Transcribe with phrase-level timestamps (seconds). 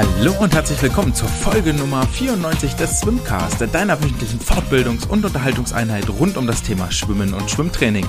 [0.00, 6.08] Hallo und herzlich willkommen zur Folge Nummer 94 des Swimcast, deiner wöchentlichen Fortbildungs- und Unterhaltungseinheit
[6.08, 8.06] rund um das Thema Schwimmen und Schwimmtraining.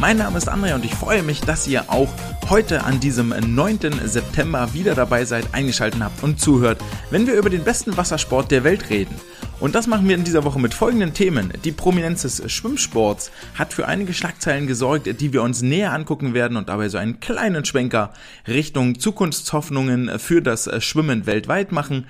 [0.00, 2.08] Mein Name ist Andrea und ich freue mich, dass ihr auch
[2.48, 3.78] heute an diesem 9.
[4.06, 8.64] September wieder dabei seid, eingeschaltet habt und zuhört, wenn wir über den besten Wassersport der
[8.64, 9.14] Welt reden.
[9.60, 11.52] Und das machen wir in dieser Woche mit folgenden Themen.
[11.64, 16.56] Die Prominenz des Schwimmsports hat für einige Schlagzeilen gesorgt, die wir uns näher angucken werden
[16.56, 18.14] und dabei so einen kleinen Schwenker
[18.48, 22.06] Richtung Zukunftshoffnungen für das Schwimmen weltweit machen.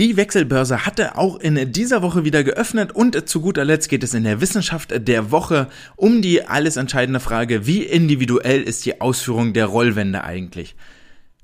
[0.00, 4.14] Die Wechselbörse hatte auch in dieser Woche wieder geöffnet und zu guter Letzt geht es
[4.14, 9.52] in der Wissenschaft der Woche um die alles entscheidende Frage, wie individuell ist die Ausführung
[9.52, 10.74] der Rollwände eigentlich?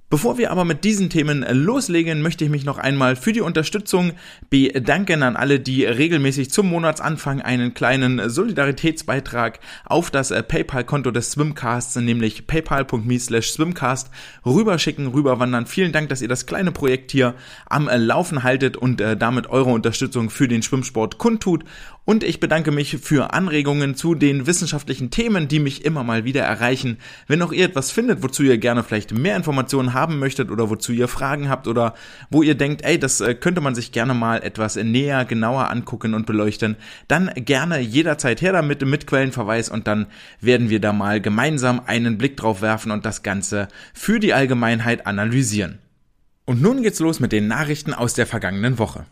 [0.08, 4.12] Bevor wir aber mit diesen Themen loslegen, möchte ich mich noch einmal für die Unterstützung
[4.50, 11.96] bedanken an alle, die regelmäßig zum Monatsanfang einen kleinen Solidaritätsbeitrag auf das PayPal-Konto des Swimcasts,
[11.96, 14.12] nämlich paypal.me slash swimcast,
[14.44, 15.66] rüberschicken, rüberwandern.
[15.66, 17.34] Vielen Dank, dass ihr das kleine Projekt hier
[17.68, 21.64] am Laufen haltet und äh, damit eure Unterstützung für den Schwimmsport kundtut.
[22.06, 26.42] Und ich bedanke mich für Anregungen zu den wissenschaftlichen Themen, die mich immer mal wieder
[26.42, 26.98] erreichen.
[27.26, 30.92] Wenn auch ihr etwas findet, wozu ihr gerne vielleicht mehr Informationen haben möchtet oder wozu
[30.92, 31.94] ihr Fragen habt oder
[32.30, 36.14] wo ihr denkt, ey, das äh, könnte man sich gerne mal etwas näher, genauer angucken
[36.14, 36.76] und beleuchten,
[37.08, 40.06] dann gerne jederzeit her damit mit Quellenverweis und dann
[40.40, 45.08] werden wir da mal gemeinsam einen Blick drauf werfen und das Ganze für die Allgemeinheit
[45.08, 45.80] analysieren.
[46.44, 49.06] Und nun geht's los mit den Nachrichten aus der vergangenen Woche.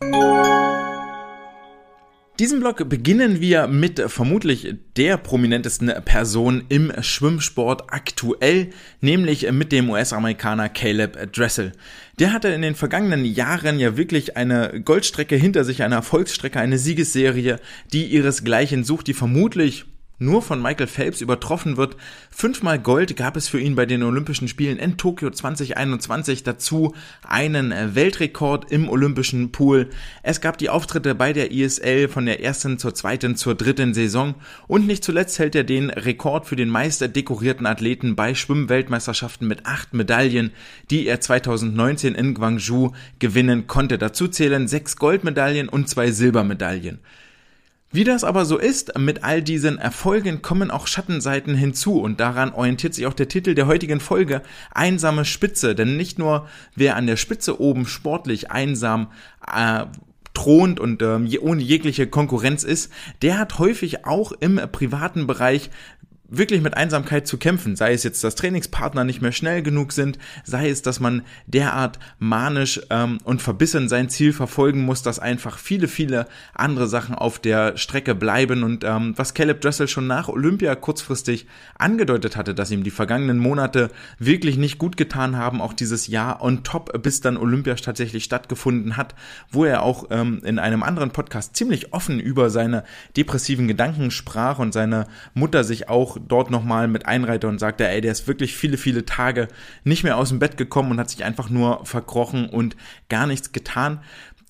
[2.41, 9.89] Diesen Blog beginnen wir mit vermutlich der prominentesten Person im Schwimmsport aktuell, nämlich mit dem
[9.89, 11.71] US-Amerikaner Caleb Dressel.
[12.19, 16.77] Der hatte in den vergangenen Jahren ja wirklich eine Goldstrecke hinter sich, eine Erfolgsstrecke, eine
[16.77, 17.61] Siegesserie,
[17.93, 19.85] die ihresgleichen sucht, die vermutlich
[20.19, 21.97] nur von Michael Phelps übertroffen wird.
[22.31, 26.43] Fünfmal Gold gab es für ihn bei den Olympischen Spielen in Tokio 2021.
[26.43, 26.95] Dazu
[27.27, 29.91] einen Weltrekord im Olympischen Pool.
[30.23, 34.35] Es gab die Auftritte bei der ISL von der ersten zur zweiten zur dritten Saison.
[34.67, 39.67] Und nicht zuletzt hält er den Rekord für den meist dekorierten Athleten bei Schwimmweltmeisterschaften mit
[39.67, 40.53] acht Medaillen,
[40.91, 43.99] die er 2019 in Guangzhou gewinnen konnte.
[43.99, 47.01] Dazu zählen sechs Goldmedaillen und zwei Silbermedaillen.
[47.95, 52.53] Wie das aber so ist, mit all diesen Erfolgen kommen auch Schattenseiten hinzu und daran
[52.53, 57.07] orientiert sich auch der Titel der heutigen Folge Einsame Spitze, denn nicht nur wer an
[57.07, 59.13] der Spitze oben sportlich einsam
[59.47, 59.85] äh,
[60.35, 65.71] thront und ähm, ohne jegliche Konkurrenz ist, der hat häufig auch im privaten Bereich
[66.29, 70.19] wirklich mit Einsamkeit zu kämpfen, sei es jetzt, dass Trainingspartner nicht mehr schnell genug sind,
[70.45, 75.59] sei es, dass man derart manisch ähm, und verbissen sein Ziel verfolgen muss, dass einfach
[75.59, 78.63] viele, viele andere Sachen auf der Strecke bleiben.
[78.63, 81.47] Und ähm, was Caleb Dressel schon nach Olympia kurzfristig
[81.79, 86.43] angedeutet hatte, dass ihm die vergangenen Monate wirklich nicht gut getan haben, auch dieses Jahr
[86.43, 89.15] on top, bis dann Olympia tatsächlich stattgefunden hat,
[89.51, 92.85] wo er auch ähm, in einem anderen Podcast ziemlich offen über seine
[93.17, 98.01] depressiven Gedanken sprach und seine Mutter sich auch dort nochmal mit einreihte und sagte, ey,
[98.01, 99.49] der ist wirklich viele, viele Tage
[99.85, 102.77] nicht mehr aus dem Bett gekommen und hat sich einfach nur verkrochen und
[103.09, 104.01] gar nichts getan.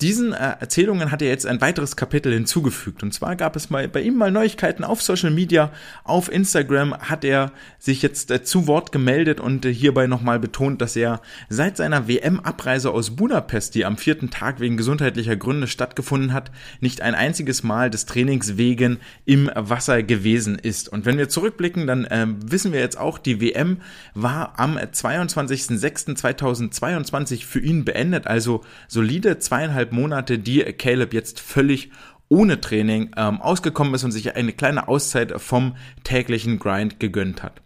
[0.01, 3.01] Diesen äh, Erzählungen hat er jetzt ein weiteres Kapitel hinzugefügt.
[3.01, 5.71] Und zwar gab es mal bei ihm mal Neuigkeiten auf Social Media,
[6.03, 10.81] auf Instagram hat er sich jetzt äh, zu Wort gemeldet und äh, hierbei nochmal betont,
[10.81, 16.33] dass er seit seiner WM-Abreise aus Budapest, die am vierten Tag wegen gesundheitlicher Gründe stattgefunden
[16.33, 16.51] hat,
[16.81, 20.89] nicht ein einziges Mal des Trainings wegen im Wasser gewesen ist.
[20.89, 23.77] Und wenn wir zurückblicken, dann äh, wissen wir jetzt auch, die WM
[24.13, 31.91] war am 22.06.2022 für ihn beendet, also solide zweieinhalb anderthalb Monate, die Caleb jetzt völlig
[32.27, 37.61] ohne Training ähm, ausgekommen ist und sich eine kleine Auszeit vom täglichen Grind gegönnt hat.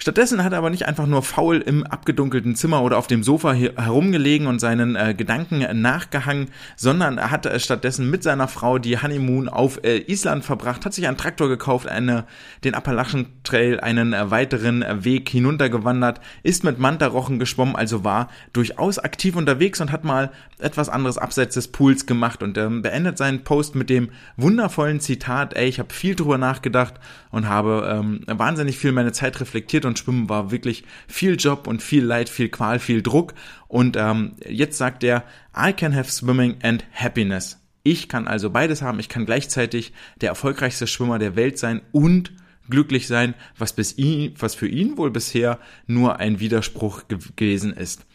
[0.00, 3.52] Stattdessen hat er aber nicht einfach nur faul im abgedunkelten Zimmer oder auf dem Sofa
[3.52, 8.96] herumgelegen und seinen äh, Gedanken nachgehangen, sondern er hat äh, stattdessen mit seiner Frau die
[8.96, 12.24] Honeymoon auf äh, Island verbracht, hat sich einen Traktor gekauft, eine,
[12.64, 18.30] den Appalachen Trail, einen äh, weiteren äh, Weg hinuntergewandert, ist mit Mantarochen geschwommen, also war
[18.54, 20.30] durchaus aktiv unterwegs und hat mal
[20.60, 22.42] etwas anderes abseits des Pools gemacht.
[22.42, 24.08] Und ähm, beendet seinen Post mit dem
[24.38, 26.94] wundervollen Zitat, ey, ich habe viel drüber nachgedacht
[27.30, 31.82] und habe ähm, wahnsinnig viel meine Zeit reflektiert und Schwimmen war wirklich viel Job und
[31.82, 33.34] viel Leid, viel Qual, viel Druck.
[33.68, 35.24] Und ähm, jetzt sagt er,
[35.56, 37.58] I can have swimming and happiness.
[37.82, 39.00] Ich kann also beides haben.
[39.00, 42.32] Ich kann gleichzeitig der erfolgreichste Schwimmer der Welt sein und
[42.68, 47.02] glücklich sein, was, bis ihn, was für ihn wohl bisher nur ein Widerspruch
[47.36, 48.06] gewesen ist.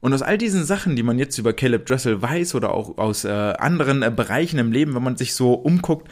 [0.00, 3.24] Und aus all diesen Sachen, die man jetzt über Caleb Dressel weiß oder auch aus
[3.24, 6.08] äh, anderen äh, Bereichen im Leben, wenn man sich so umguckt,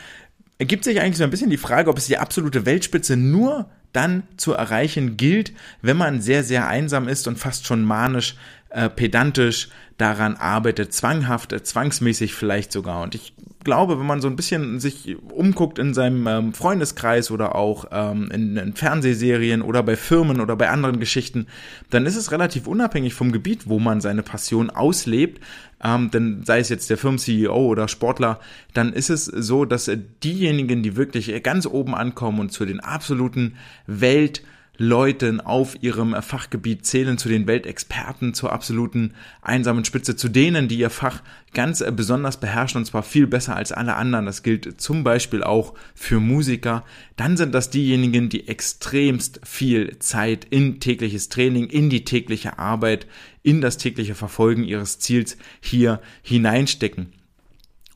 [0.59, 4.25] ergibt sich eigentlich so ein bisschen die Frage, ob es die absolute Weltspitze nur dann
[4.37, 5.53] zu erreichen gilt,
[5.83, 8.37] wenn man sehr, sehr einsam ist und fast schon manisch
[8.71, 9.69] äh, pedantisch
[9.99, 13.03] daran arbeitet, zwanghaft, äh, zwangsmäßig vielleicht sogar.
[13.03, 13.34] Und ich
[13.65, 18.31] glaube, wenn man so ein bisschen sich umguckt in seinem ähm, Freundeskreis oder auch ähm,
[18.33, 21.47] in, in Fernsehserien oder bei Firmen oder bei anderen Geschichten,
[21.91, 25.43] dann ist es relativ unabhängig vom Gebiet, wo man seine Passion auslebt.
[25.83, 28.41] Ähm, denn sei es jetzt der Firmen-CEO oder Sportler,
[28.73, 29.91] dann ist es so, dass
[30.23, 33.57] diejenigen, die wirklich ganz oben ankommen und zu den absoluten
[33.87, 34.43] Welt-
[34.77, 40.79] Leuten auf ihrem Fachgebiet zählen, zu den Weltexperten, zur absoluten einsamen Spitze, zu denen, die
[40.79, 41.23] ihr Fach
[41.53, 44.27] ganz besonders beherrschen und zwar viel besser als alle anderen.
[44.27, 46.85] Das gilt zum Beispiel auch für Musiker.
[47.17, 53.07] Dann sind das diejenigen, die extremst viel Zeit in tägliches Training, in die tägliche Arbeit,
[53.43, 57.13] in das tägliche Verfolgen ihres Ziels hier hineinstecken.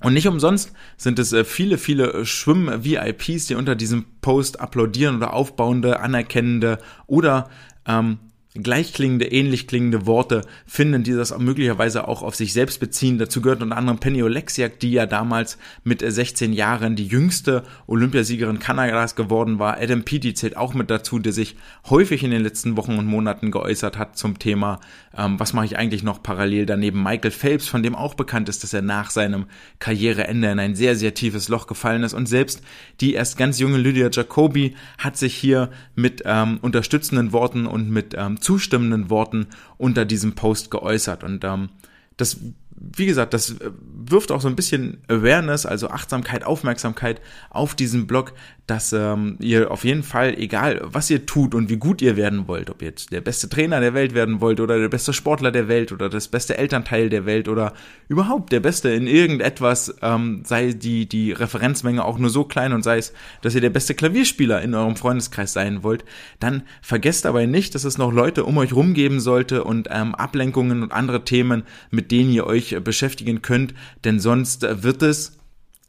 [0.00, 5.17] Und nicht umsonst sind es äh, viele, viele äh, Schwimm-VIPs, die unter diesem Post applaudieren
[5.17, 7.50] oder aufbauende, anerkennende oder
[7.87, 8.19] ähm,
[8.62, 13.19] gleichklingende, ähnlich klingende Worte finden, die das möglicherweise auch auf sich selbst beziehen.
[13.19, 18.58] Dazu gehört unter anderem Penny Oleksiak, die ja damals mit 16 Jahren die jüngste Olympiasiegerin
[18.58, 19.78] Kanadas geworden war.
[19.78, 21.56] Adam Peaty zählt auch mit dazu, der sich
[21.88, 24.81] häufig in den letzten Wochen und Monaten geäußert hat zum Thema,
[25.16, 27.02] ähm, was mache ich eigentlich noch parallel daneben.
[27.02, 29.46] Michael Phelps, von dem auch bekannt ist, dass er nach seinem
[29.78, 32.14] Karriereende in ein sehr, sehr tiefes Loch gefallen ist.
[32.14, 32.62] Und selbst
[33.00, 38.14] die erst ganz junge Lydia Jacobi hat sich hier mit ähm, unterstützenden Worten und mit
[38.16, 41.23] ähm, zustimmenden Worten unter diesem Post geäußert.
[41.23, 41.69] Und ähm,
[42.17, 42.39] das
[42.81, 48.35] wie gesagt, das wirft auch so ein bisschen Awareness, also Achtsamkeit, Aufmerksamkeit auf diesen Blog,
[48.69, 52.47] dass ähm, ihr auf jeden Fall, egal was ihr tut und wie gut ihr werden
[52.49, 55.50] wollt, ob ihr jetzt der beste Trainer der Welt werden wollt oder der beste Sportler
[55.50, 57.73] der Welt oder das beste Elternteil der Welt oder
[58.09, 62.82] überhaupt der Beste in irgendetwas, ähm, sei die, die Referenzmenge auch nur so klein und
[62.82, 66.05] sei es, dass ihr der beste Klavierspieler in eurem Freundeskreis sein wollt,
[66.38, 70.82] dann vergesst dabei nicht, dass es noch Leute um euch rumgeben sollte und ähm, Ablenkungen
[70.82, 73.73] und andere Themen, mit denen ihr euch beschäftigen könnt,
[74.05, 75.38] denn sonst wird es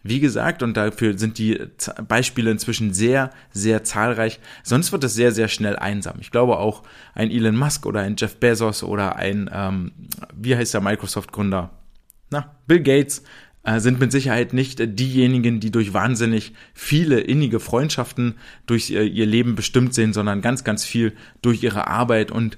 [0.09, 1.59] wie gesagt, und dafür sind die
[2.07, 4.39] Beispiele inzwischen sehr, sehr zahlreich.
[4.63, 6.17] Sonst wird es sehr, sehr schnell einsam.
[6.19, 6.83] Ich glaube auch
[7.13, 9.91] ein Elon Musk oder ein Jeff Bezos oder ein, ähm,
[10.35, 11.69] wie heißt der Microsoft-Gründer?
[12.31, 13.23] Na, Bill Gates
[13.63, 18.35] äh, sind mit Sicherheit nicht diejenigen, die durch wahnsinnig viele innige Freundschaften
[18.65, 22.57] durch ihr, ihr Leben bestimmt sind, sondern ganz, ganz viel durch ihre Arbeit und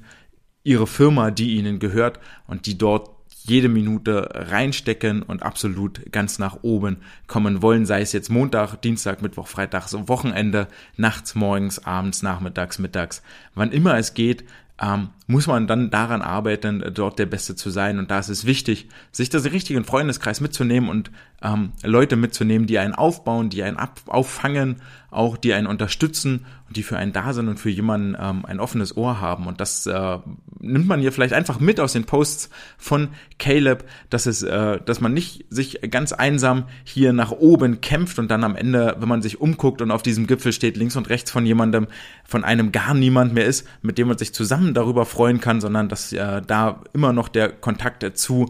[0.64, 3.10] ihre Firma, die ihnen gehört und die dort
[3.44, 6.98] jede Minute reinstecken und absolut ganz nach oben
[7.28, 10.68] kommen wollen, sei es jetzt Montag, Dienstag, Mittwoch, Freitag, so Wochenende,
[10.98, 13.22] nachts, morgens, abends, nachmittags, mittags,
[13.56, 14.44] wann immer es geht,
[14.82, 18.00] ähm, muss man dann daran arbeiten, dort der Beste zu sein.
[18.00, 21.12] Und da ist es wichtig, sich das richtigen Freundeskreis mitzunehmen und
[21.42, 24.78] ähm, Leute mitzunehmen, die einen aufbauen, die einen ab auffangen,
[25.10, 28.60] auch die einen unterstützen und die für einen da sind und für jemanden ähm, ein
[28.60, 29.48] offenes Ohr haben.
[29.48, 30.18] Und das äh,
[30.60, 33.10] nimmt man hier vielleicht einfach mit aus den Posts von
[33.40, 38.30] Caleb, dass es, äh, dass man nicht sich ganz einsam hier nach oben kämpft und
[38.30, 41.32] dann am Ende, wenn man sich umguckt und auf diesem Gipfel steht, links und rechts
[41.32, 41.88] von jemandem,
[42.24, 45.90] von einem gar niemand mehr ist, mit dem man sich zusammen darüber freuen kann, sondern
[45.90, 48.50] dass äh, da immer noch der Kontakt zu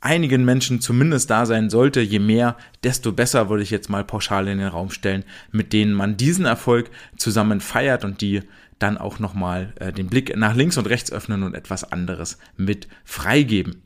[0.00, 4.48] einigen Menschen zumindest da sein sollte, je mehr, desto besser würde ich jetzt mal pauschal
[4.48, 8.42] in den Raum stellen, mit denen man diesen Erfolg zusammen feiert und die
[8.78, 12.86] dann auch nochmal äh, den Blick nach links und rechts öffnen und etwas anderes mit
[13.04, 13.82] freigeben.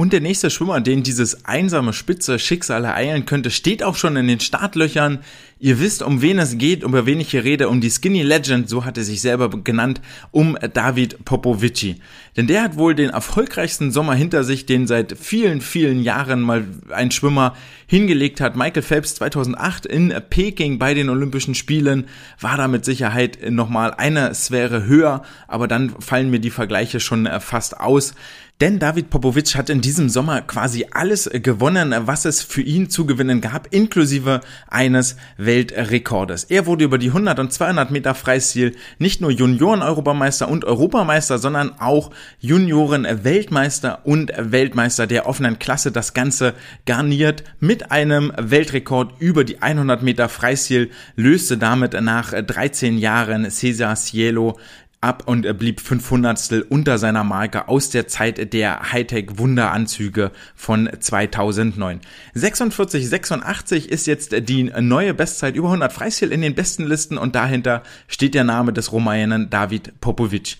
[0.00, 4.28] Und der nächste Schwimmer, den dieses einsame spitze Schicksal ereilen könnte, steht auch schon in
[4.28, 5.18] den Startlöchern.
[5.58, 8.66] Ihr wisst, um wen es geht, um wen ich hier rede, um die Skinny Legend,
[8.66, 11.96] so hat er sich selber genannt, um David Popovici.
[12.34, 16.64] Denn der hat wohl den erfolgreichsten Sommer hinter sich, den seit vielen, vielen Jahren mal
[16.88, 17.54] ein Schwimmer
[17.86, 18.56] hingelegt hat.
[18.56, 22.06] Michael Phelps 2008 in Peking bei den Olympischen Spielen
[22.40, 27.28] war da mit Sicherheit nochmal eine Sphäre höher, aber dann fallen mir die Vergleiche schon
[27.40, 28.14] fast aus.
[28.60, 33.06] Denn David Popovic hat in diesem Sommer quasi alles gewonnen, was es für ihn zu
[33.06, 36.44] gewinnen gab, inklusive eines Weltrekordes.
[36.44, 41.80] Er wurde über die 100 und 200 Meter Freistil nicht nur Junioren-Europameister und Europameister, sondern
[41.80, 45.90] auch Junioren-Weltmeister und Weltmeister der offenen Klasse.
[45.90, 46.52] Das Ganze
[46.84, 53.96] garniert mit einem Weltrekord über die 100 Meter Freistil, löste damit nach 13 Jahren Cesar
[53.96, 54.58] Cielo
[55.00, 62.00] ab und er blieb 500 unter seiner Marke aus der Zeit der Hightech-Wunderanzüge von 2009.
[62.34, 67.82] 46,86 ist jetzt die neue Bestzeit über 100 Freistil in den besten Listen und dahinter
[68.08, 70.58] steht der Name des Rumänen David Popovic.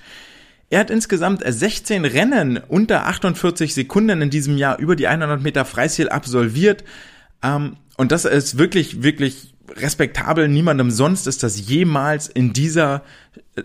[0.71, 5.65] Er hat insgesamt 16 Rennen unter 48 Sekunden in diesem Jahr über die 100 Meter
[5.65, 6.85] Freistil absolviert.
[7.43, 10.49] Ähm, und das ist wirklich, wirklich respektabel.
[10.49, 13.03] Niemandem sonst ist das jemals in dieser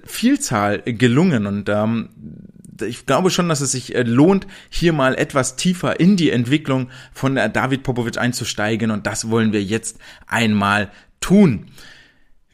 [0.03, 1.45] Vielzahl gelungen.
[1.47, 2.09] Und ähm,
[2.81, 6.89] ich glaube schon, dass es sich äh, lohnt, hier mal etwas tiefer in die Entwicklung
[7.13, 9.97] von äh, David Popovic einzusteigen und das wollen wir jetzt
[10.27, 11.67] einmal tun.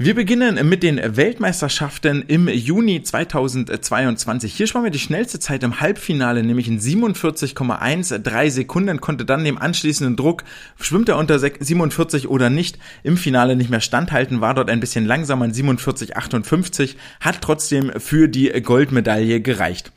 [0.04, 4.52] Wir beginnen mit den Weltmeisterschaften im Juni 2022.
[4.52, 9.60] Hier schwamm wir die schnellste Zeit im Halbfinale, nämlich in 47,13 Sekunden, konnte dann dem
[9.60, 10.44] anschließenden Druck,
[10.80, 15.06] schwimmt er unter 47 oder nicht, im Finale nicht mehr standhalten, war dort ein bisschen
[15.06, 19.92] langsamer in 47,58, hat trotzdem für die Goldmedaille gereicht.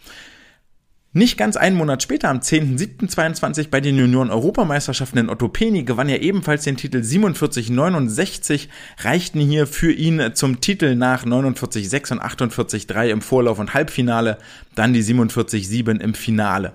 [1.17, 6.65] Nicht ganz einen Monat später, am 10.07.22 bei den Junioren-Europameisterschaften in Ottopeni, gewann er ebenfalls
[6.65, 8.67] den Titel 47,69,
[8.99, 14.39] reichten hier für ihn zum Titel nach 49,6 und 48,3 im Vorlauf und Halbfinale,
[14.75, 16.73] dann die 47,7 im Finale.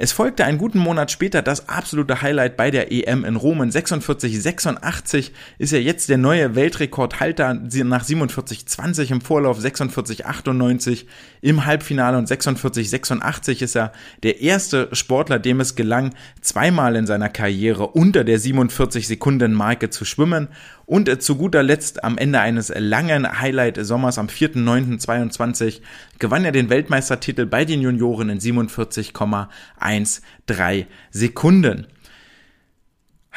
[0.00, 3.60] Es folgte einen guten Monat später das absolute Highlight bei der EM in Rom.
[3.62, 11.06] In 46,86 ist er jetzt der neue Weltrekordhalter nach 47,20 im Vorlauf, 46,98
[11.40, 13.92] im Halbfinale und 46,86 ist er
[14.22, 19.90] der erste Sportler, dem es gelang, zweimal in seiner Karriere unter der 47 Sekunden Marke
[19.90, 20.48] zu schwimmen
[20.86, 25.80] und äh, zu guter Letzt am Ende eines langen Highlight-Sommers am 4.9.22
[26.18, 31.86] gewann er den Weltmeistertitel bei den Junioren in 47,13 Sekunden.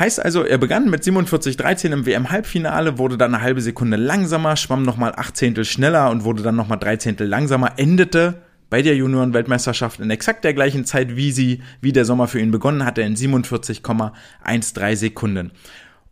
[0.01, 4.81] Heißt also, er begann mit 47,13 im WM-Halbfinale, wurde dann eine halbe Sekunde langsamer, schwamm
[4.81, 8.41] nochmal acht Zehntel schneller und wurde dann nochmal drei Zehntel langsamer, endete
[8.71, 12.49] bei der Junioren-Weltmeisterschaft in exakt der gleichen Zeit, wie sie, wie der Sommer für ihn
[12.49, 15.51] begonnen hatte, in 47,13 Sekunden.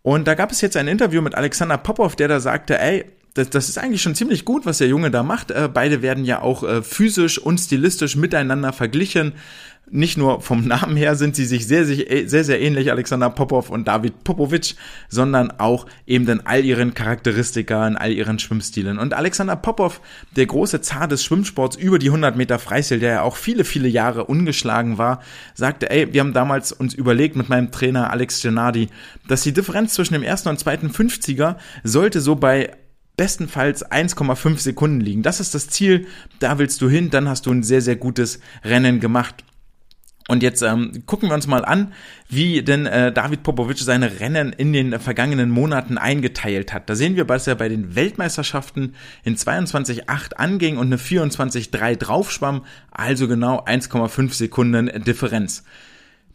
[0.03, 3.49] Und da gab es jetzt ein Interview mit Alexander Popov, der da sagte, ey, das,
[3.49, 5.49] das ist eigentlich schon ziemlich gut, was der Junge da macht.
[5.49, 9.33] Äh, beide werden ja auch äh, physisch und stilistisch miteinander verglichen
[9.91, 13.69] nicht nur vom Namen her sind sie sich sehr, sehr, sehr, sehr ähnlich, Alexander Popov
[13.69, 14.75] und David Popovic,
[15.07, 18.99] sondern auch eben in all ihren Charakteristika, in all ihren Schwimmstilen.
[18.99, 20.01] Und Alexander Popov,
[20.35, 23.87] der große Zar des Schwimmsports über die 100 Meter Freistil, der ja auch viele, viele
[23.87, 25.21] Jahre ungeschlagen war,
[25.53, 28.89] sagte, ey, wir haben damals uns überlegt mit meinem Trainer Alex Gennady,
[29.27, 32.71] dass die Differenz zwischen dem ersten und zweiten 50er sollte so bei
[33.19, 35.23] bestenfalls 1,5 Sekunden liegen.
[35.23, 36.07] Das ist das Ziel,
[36.39, 39.43] da willst du hin, dann hast du ein sehr, sehr gutes Rennen gemacht.
[40.29, 41.91] Und jetzt ähm, gucken wir uns mal an,
[42.29, 46.87] wie denn äh, David Popovic seine Rennen in den vergangenen Monaten eingeteilt hat.
[46.87, 48.93] Da sehen wir, dass er bei den Weltmeisterschaften
[49.23, 55.63] in 22,8 anging und eine 24,3 draufschwamm, also genau 1,5 Sekunden Differenz.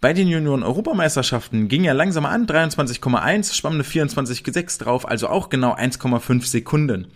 [0.00, 5.72] Bei den Junioren-Europameisterschaften ging er langsamer an, 23,1, schwamm eine 24,6 drauf, also auch genau
[5.72, 7.06] 1,5 Sekunden.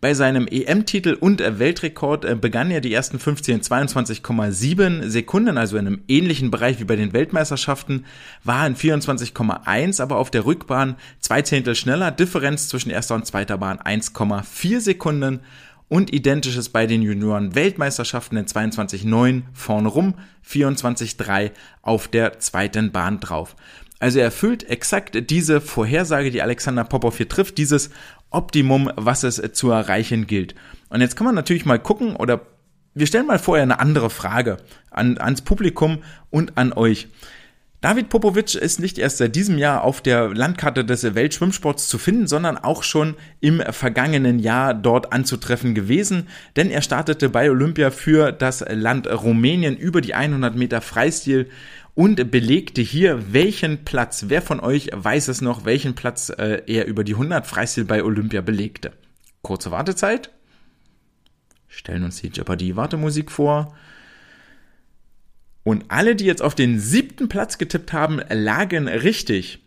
[0.00, 5.86] Bei seinem EM-Titel und Weltrekord äh, begann er die ersten 15 22,7 Sekunden, also in
[5.86, 8.04] einem ähnlichen Bereich wie bei den Weltmeisterschaften,
[8.44, 13.58] war in 24,1, aber auf der Rückbahn zwei Zehntel schneller, Differenz zwischen erster und zweiter
[13.58, 15.40] Bahn 1,4 Sekunden
[15.88, 20.14] und identisches bei den Junioren-Weltmeisterschaften in 22,9 vorne rum,
[20.46, 23.56] 24,3 auf der zweiten Bahn drauf.
[23.98, 27.90] Also er erfüllt exakt diese Vorhersage, die Alexander Popov hier trifft, dieses
[28.30, 30.54] Optimum, was es zu erreichen gilt.
[30.88, 32.42] Und jetzt kann man natürlich mal gucken oder
[32.94, 34.56] wir stellen mal vorher eine andere Frage
[34.90, 37.08] an, ans Publikum und an euch.
[37.82, 42.26] David Popovic ist nicht erst seit diesem Jahr auf der Landkarte des Weltschwimmsports zu finden,
[42.26, 48.32] sondern auch schon im vergangenen Jahr dort anzutreffen gewesen, denn er startete bei Olympia für
[48.32, 51.50] das Land Rumänien über die 100 Meter Freistil
[51.96, 54.26] und belegte hier welchen Platz.
[54.28, 58.04] Wer von euch weiß es noch, welchen Platz äh, er über die 100 Freistil bei
[58.04, 58.92] Olympia belegte?
[59.40, 60.30] Kurze Wartezeit.
[61.68, 63.74] Stellen uns die Jeopardy-Wartemusik vor.
[65.64, 69.64] Und alle, die jetzt auf den siebten Platz getippt haben, lagen richtig.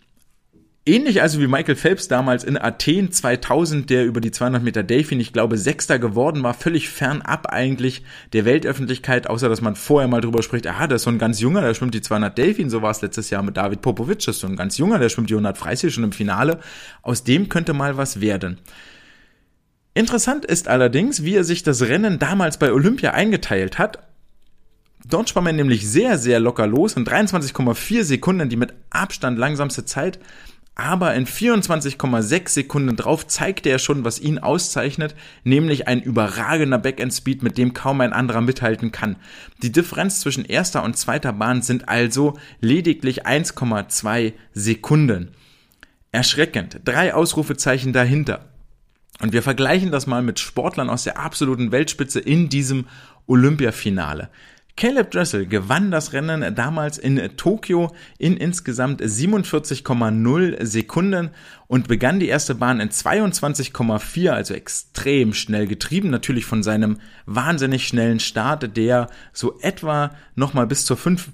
[0.89, 5.19] Ähnlich also wie Michael Phelps damals in Athen 2000, der über die 200 Meter Delfin,
[5.19, 8.01] ich glaube, Sechster geworden war, völlig fernab eigentlich
[8.33, 11.39] der Weltöffentlichkeit, außer dass man vorher mal drüber spricht, aha, das ist so ein ganz
[11.39, 14.37] junger, der schwimmt die 200 Delfin, so war es letztes Jahr mit David Popovic, das
[14.37, 16.59] ist so ein ganz junger, der schwimmt die 100 Freistil schon im Finale.
[17.03, 18.57] Aus dem könnte mal was werden.
[19.93, 23.99] Interessant ist allerdings, wie er sich das Rennen damals bei Olympia eingeteilt hat.
[25.05, 29.85] Dort schwamm er nämlich sehr, sehr locker los in 23,4 Sekunden, die mit Abstand langsamste
[29.85, 30.17] Zeit
[30.79, 37.43] aber in 24,6 Sekunden drauf zeigte er schon, was ihn auszeichnet, nämlich ein überragender Backend-Speed,
[37.43, 39.17] mit dem kaum ein anderer mithalten kann.
[39.61, 45.31] Die Differenz zwischen erster und zweiter Bahn sind also lediglich 1,2 Sekunden.
[46.13, 46.79] Erschreckend.
[46.85, 48.45] Drei Ausrufezeichen dahinter.
[49.21, 52.87] Und wir vergleichen das mal mit Sportlern aus der absoluten Weltspitze in diesem
[53.27, 54.29] Olympiafinale.
[54.79, 61.31] Caleb Dressel gewann das Rennen damals in Tokio in insgesamt 47,0 Sekunden
[61.67, 67.89] und begann die erste Bahn in 22,4, also extrem schnell getrieben, natürlich von seinem wahnsinnig
[67.89, 71.27] schnellen Start, der so etwa nochmal bis zur 5,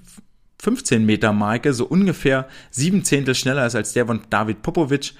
[0.60, 5.12] 15 Meter Marke, so ungefähr sieben Zehntel schneller ist als der von David Popovic.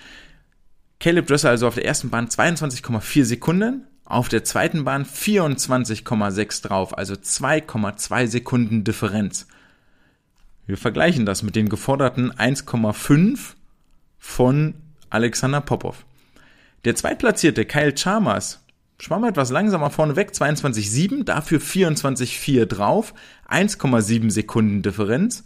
[0.99, 6.96] Caleb Dressel also auf der ersten Bahn 22,4 Sekunden, auf der zweiten Bahn 24,6 drauf,
[6.96, 9.46] also 2,2 Sekunden Differenz.
[10.66, 13.54] Wir vergleichen das mit den geforderten 1,5
[14.18, 14.75] von
[15.10, 16.06] Alexander Popov.
[16.84, 18.64] Der zweitplatzierte Kyle Chalmers
[19.00, 23.12] schwamm etwas langsamer vorne weg, 22,7, dafür 24,4 drauf,
[23.48, 25.44] 1,7 Sekunden Differenz.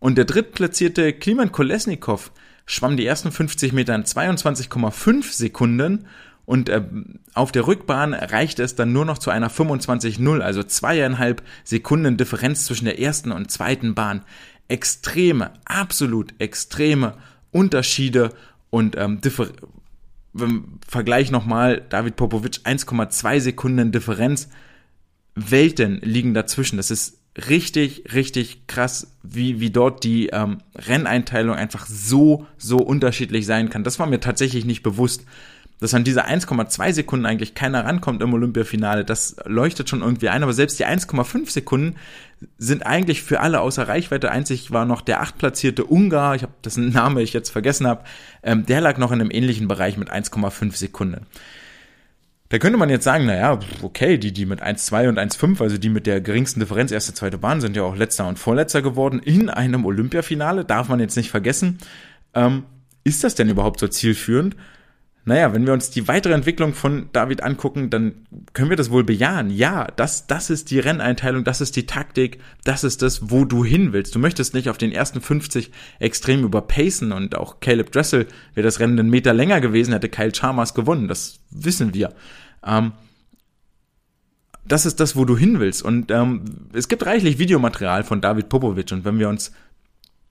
[0.00, 2.32] Und der drittplatzierte Kliman Kolesnikov
[2.66, 6.06] schwamm die ersten 50 Meter in 22,5 Sekunden
[6.48, 6.82] und äh,
[7.34, 12.64] auf der Rückbahn reichte es dann nur noch zu einer 25-0, also zweieinhalb Sekunden Differenz
[12.64, 14.24] zwischen der ersten und zweiten Bahn.
[14.66, 17.18] Extreme, absolut extreme
[17.50, 18.30] Unterschiede
[18.70, 19.48] und ähm, Differ
[20.86, 24.48] Vergleich nochmal, David Popovic 1,2 Sekunden Differenz.
[25.34, 26.78] Welten liegen dazwischen.
[26.78, 33.44] Das ist richtig, richtig krass, wie, wie dort die ähm, Renneinteilung einfach so, so unterschiedlich
[33.44, 33.84] sein kann.
[33.84, 35.24] Das war mir tatsächlich nicht bewusst
[35.80, 40.42] dass an diese 1,2 Sekunden eigentlich keiner rankommt im Olympiafinale, das leuchtet schon irgendwie ein,
[40.42, 41.96] aber selbst die 1,5 Sekunden
[42.56, 44.30] sind eigentlich für alle außer Reichweite.
[44.30, 48.04] Einzig war noch der achtplatzierte Ungar, ich habe dessen Name ich jetzt vergessen habe,
[48.42, 51.26] ähm, der lag noch in einem ähnlichen Bereich mit 1,5 Sekunden.
[52.50, 55.90] Da könnte man jetzt sagen, naja, okay, die, die mit 1,2 und 1,5, also die
[55.90, 59.50] mit der geringsten Differenz erste, zweite Bahn, sind ja auch letzter und vorletzter geworden in
[59.50, 61.78] einem Olympiafinale, darf man jetzt nicht vergessen.
[62.34, 62.64] Ähm,
[63.04, 64.56] ist das denn überhaupt so zielführend?
[65.28, 69.04] Naja, wenn wir uns die weitere Entwicklung von David angucken, dann können wir das wohl
[69.04, 69.50] bejahen.
[69.50, 73.62] Ja, das, das ist die Renneinteilung, das ist die Taktik, das ist das, wo du
[73.62, 74.14] hin willst.
[74.14, 78.80] Du möchtest nicht auf den ersten 50 extrem überpacen und auch Caleb Dressel, wäre das
[78.80, 81.08] Rennen einen Meter länger gewesen, hätte Kyle Chalmers gewonnen.
[81.08, 82.14] Das wissen wir.
[82.66, 82.92] Ähm,
[84.64, 85.82] das ist das, wo du hin willst.
[85.82, 88.92] Und ähm, es gibt reichlich Videomaterial von David Popovic.
[88.92, 89.52] Und wenn wir uns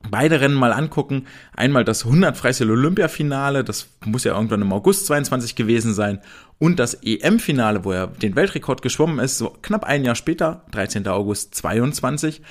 [0.10, 1.26] beide Rennen mal angucken.
[1.56, 6.20] Einmal das 100 Freistil Olympiafinale, das muss ja irgendwann im August 22 gewesen sein,
[6.60, 11.08] und das EM-Finale, wo er den Weltrekord geschwommen ist, so knapp ein Jahr später, 13.
[11.08, 12.42] August 22.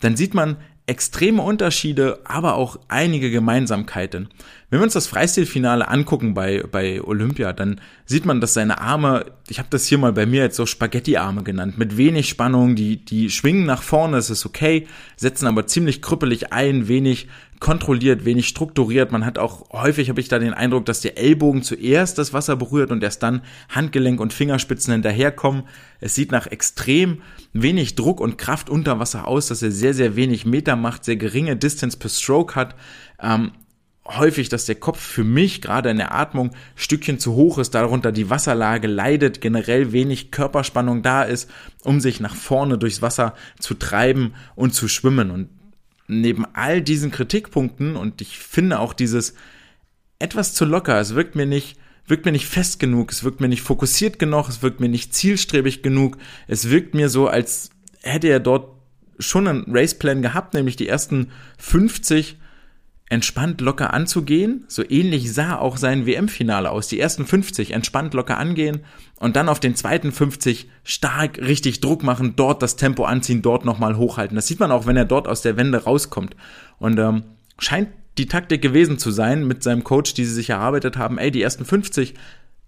[0.00, 4.28] Dann sieht man, extreme Unterschiede, aber auch einige Gemeinsamkeiten.
[4.70, 9.24] Wenn wir uns das Freistilfinale angucken bei, bei Olympia, dann sieht man, dass seine Arme,
[9.48, 13.02] ich habe das hier mal bei mir jetzt so Spaghetti-Arme genannt, mit wenig Spannung, die,
[13.02, 17.28] die schwingen nach vorne, es ist okay, setzen aber ziemlich krüppelig ein, wenig
[17.60, 19.10] kontrolliert, wenig strukturiert.
[19.10, 22.56] Man hat auch häufig, habe ich da den Eindruck, dass der Ellbogen zuerst das Wasser
[22.56, 25.62] berührt und erst dann Handgelenk und Fingerspitzen hinterherkommen.
[25.98, 27.22] Es sieht nach extrem
[27.54, 31.16] wenig Druck und Kraft unter Wasser aus, dass er sehr, sehr wenig Meter macht, sehr
[31.16, 32.74] geringe Distance per Stroke hat.
[33.20, 33.52] Ähm,
[34.08, 38.10] häufig, dass der Kopf für mich gerade in der Atmung Stückchen zu hoch ist, darunter
[38.10, 41.50] die Wasserlage leidet, generell wenig Körperspannung da ist,
[41.84, 45.30] um sich nach vorne durchs Wasser zu treiben und zu schwimmen.
[45.30, 45.48] Und
[46.06, 49.34] neben all diesen Kritikpunkten und ich finde auch dieses
[50.18, 53.48] etwas zu locker, es wirkt mir nicht, wirkt mir nicht fest genug, es wirkt mir
[53.48, 56.16] nicht fokussiert genug, es wirkt mir nicht zielstrebig genug,
[56.46, 57.70] es wirkt mir so, als
[58.02, 58.74] hätte er dort
[59.18, 62.38] schon einen Raceplan gehabt, nämlich die ersten 50
[63.08, 64.64] entspannt locker anzugehen.
[64.68, 66.88] So ähnlich sah auch sein WM-Finale aus.
[66.88, 68.80] Die ersten 50 entspannt locker angehen
[69.16, 73.64] und dann auf den zweiten 50 stark richtig Druck machen, dort das Tempo anziehen, dort
[73.64, 74.36] nochmal hochhalten.
[74.36, 76.36] Das sieht man auch, wenn er dort aus der Wende rauskommt.
[76.78, 77.24] Und ähm,
[77.58, 81.18] scheint die Taktik gewesen zu sein mit seinem Coach, die sie sich erarbeitet haben.
[81.18, 82.14] Ey, die ersten 50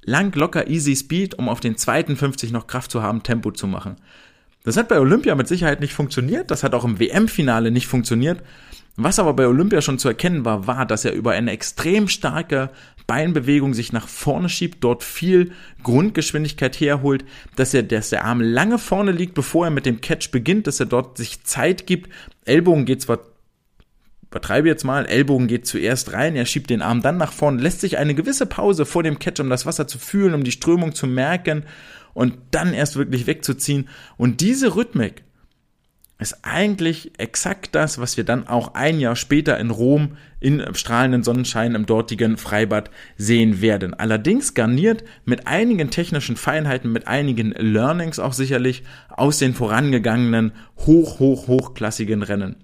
[0.03, 3.67] lang, locker, easy Speed, um auf den zweiten 50 noch Kraft zu haben, Tempo zu
[3.67, 3.97] machen.
[4.63, 6.51] Das hat bei Olympia mit Sicherheit nicht funktioniert.
[6.51, 8.43] Das hat auch im WM-Finale nicht funktioniert.
[9.03, 12.71] Was aber bei Olympia schon zu erkennen war, war, dass er über eine extrem starke
[13.07, 17.25] Beinbewegung sich nach vorne schiebt, dort viel Grundgeschwindigkeit herholt,
[17.57, 20.81] dass er, dass der Arm lange vorne liegt, bevor er mit dem Catch beginnt, dass
[20.81, 22.13] er dort sich Zeit gibt.
[22.45, 23.21] Ellbogen geht zwar
[24.31, 27.81] übertreibe jetzt mal, Ellbogen geht zuerst rein, er schiebt den Arm dann nach vorne, lässt
[27.81, 30.95] sich eine gewisse Pause vor dem Catch, um das Wasser zu fühlen, um die Strömung
[30.95, 31.65] zu merken
[32.13, 33.89] und dann erst wirklich wegzuziehen.
[34.19, 35.25] Und diese Rhythmik
[36.21, 41.23] ist eigentlich exakt das, was wir dann auch ein Jahr später in Rom in strahlenden
[41.23, 43.95] Sonnenschein im dortigen Freibad sehen werden.
[43.95, 50.53] Allerdings garniert mit einigen technischen Feinheiten, mit einigen Learnings auch sicherlich aus den vorangegangenen
[50.87, 52.57] hoch, hoch, hochklassigen Rennen.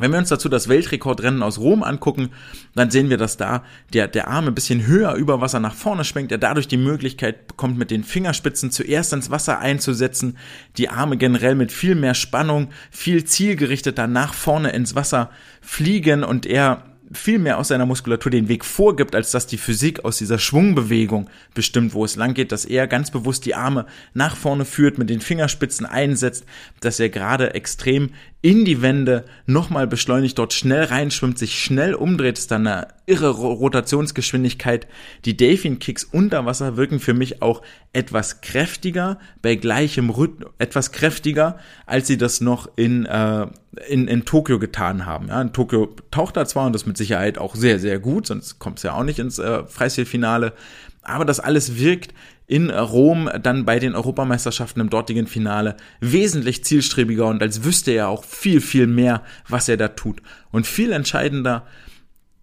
[0.00, 2.30] Wenn wir uns dazu das Weltrekordrennen aus Rom angucken,
[2.74, 6.04] dann sehen wir, dass da der, der Arm ein bisschen höher über Wasser nach vorne
[6.04, 10.38] schwenkt, er dadurch die Möglichkeit bekommt, mit den Fingerspitzen zuerst ins Wasser einzusetzen,
[10.78, 16.46] die Arme generell mit viel mehr Spannung, viel zielgerichteter nach vorne ins Wasser fliegen und
[16.46, 20.38] er viel mehr aus seiner Muskulatur den Weg vorgibt, als dass die Physik aus dieser
[20.38, 24.98] Schwungbewegung bestimmt, wo es lang geht, dass er ganz bewusst die Arme nach vorne führt,
[24.98, 26.44] mit den Fingerspitzen einsetzt,
[26.80, 28.10] dass er gerade extrem
[28.42, 33.28] in die Wände nochmal beschleunigt, dort schnell reinschwimmt, sich schnell umdreht, ist dann eine irre
[33.28, 34.86] Rotationsgeschwindigkeit.
[35.26, 37.60] Die Delfin-Kicks unter Wasser wirken für mich auch
[37.92, 43.46] etwas kräftiger, bei gleichem Rhythmus, etwas kräftiger, als sie das noch in, äh,
[43.88, 45.28] in, in Tokio getan haben.
[45.28, 48.58] Ja, in Tokio taucht er zwar und das mit Sicherheit auch sehr, sehr gut, sonst
[48.58, 50.54] kommt es ja auch nicht ins äh, Freistilfinale,
[51.02, 52.14] aber das alles wirkt
[52.50, 58.08] in Rom dann bei den Europameisterschaften im dortigen Finale wesentlich zielstrebiger und als wüsste er
[58.08, 60.20] auch viel, viel mehr, was er da tut.
[60.50, 61.64] Und viel entscheidender,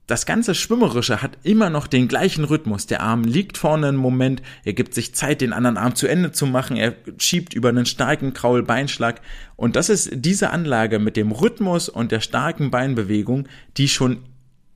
[0.06, 2.88] das ganze Schwimmerische hat immer noch den gleichen Rhythmus.
[2.88, 6.32] Der Arm liegt vorne einen Moment, er gibt sich Zeit, den anderen Arm zu Ende
[6.32, 9.20] zu machen, er schiebt über einen starken Kraul-Beinschlag.
[9.58, 14.20] Und das ist diese Anlage mit dem Rhythmus und der starken Beinbewegung, die schon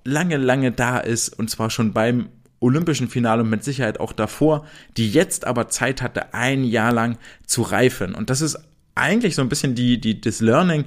[0.03, 2.27] lange, lange da ist, und zwar schon beim
[2.61, 7.17] olympischen Finale und mit Sicherheit auch davor, die jetzt aber Zeit hatte, ein Jahr lang
[7.45, 8.15] zu reifen.
[8.15, 8.57] Und das ist
[8.95, 10.85] eigentlich so ein bisschen die, die, das Learning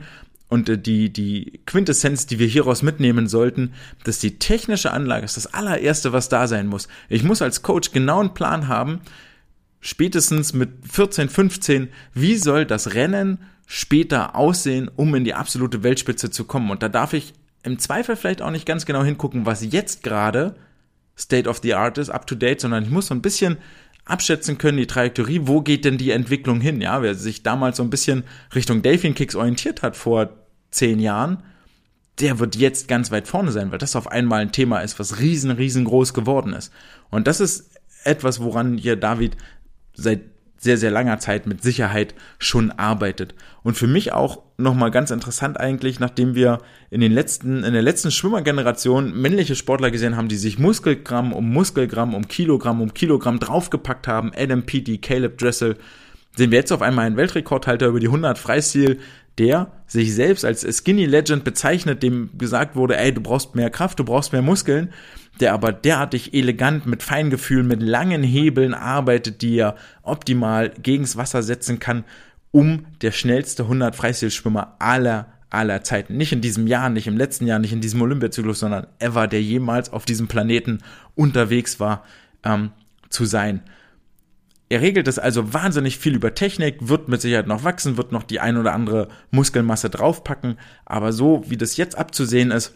[0.49, 5.37] und äh, die, die Quintessenz, die wir hieraus mitnehmen sollten, dass die technische Anlage ist
[5.37, 6.89] das allererste, was da sein muss.
[7.09, 9.01] Ich muss als Coach genau einen Plan haben,
[9.81, 16.31] spätestens mit 14, 15, wie soll das Rennen später aussehen, um in die absolute Weltspitze
[16.31, 16.71] zu kommen.
[16.71, 20.55] Und da darf ich im Zweifel vielleicht auch nicht ganz genau hingucken, was jetzt gerade
[21.17, 23.59] State of the Art ist, up to date, sondern ich muss so ein bisschen
[24.05, 26.81] abschätzen können, die Trajektorie, wo geht denn die Entwicklung hin?
[26.81, 28.25] Ja, wer sich damals so ein bisschen
[28.55, 30.31] Richtung Delfin Kicks orientiert hat vor
[30.71, 31.43] zehn Jahren,
[32.21, 35.21] der wird jetzt ganz weit vorne sein, weil das auf einmal ein Thema ist, was
[35.21, 36.73] riesen, riesengroß geworden ist.
[37.11, 37.71] Und das ist
[38.05, 39.37] etwas, woran hier David
[39.95, 40.21] seit
[40.65, 43.35] sehr, sehr langer Zeit mit Sicherheit schon arbeitet.
[43.63, 46.59] Und für mich auch nochmal ganz interessant eigentlich, nachdem wir
[46.91, 51.53] in den letzten, in der letzten Schwimmergeneration männliche Sportler gesehen haben, die sich Muskelgramm um
[51.53, 55.77] Muskelgramm um Kilogramm um Kilogramm draufgepackt haben, Adam Peaty, Caleb Dressel,
[56.37, 58.99] sehen wir jetzt auf einmal einen Weltrekordhalter über die 100 Freistil,
[59.39, 63.99] der sich selbst als Skinny Legend bezeichnet, dem gesagt wurde, ey, du brauchst mehr Kraft,
[63.99, 64.91] du brauchst mehr Muskeln
[65.41, 71.43] der aber derartig elegant mit Feingefühl, mit langen Hebeln arbeitet, die er optimal gegens Wasser
[71.43, 72.05] setzen kann,
[72.51, 76.17] um der schnellste 100 Freistilschwimmer aller aller Zeiten.
[76.17, 79.41] Nicht in diesem Jahr, nicht im letzten Jahr, nicht in diesem Olympiazyklus, sondern ever, der
[79.41, 80.81] jemals auf diesem Planeten
[81.15, 82.05] unterwegs war,
[82.43, 82.71] ähm,
[83.09, 83.63] zu sein.
[84.69, 88.23] Er regelt es also wahnsinnig viel über Technik, wird mit Sicherheit noch wachsen, wird noch
[88.23, 92.75] die ein oder andere Muskelmasse draufpacken, aber so wie das jetzt abzusehen ist,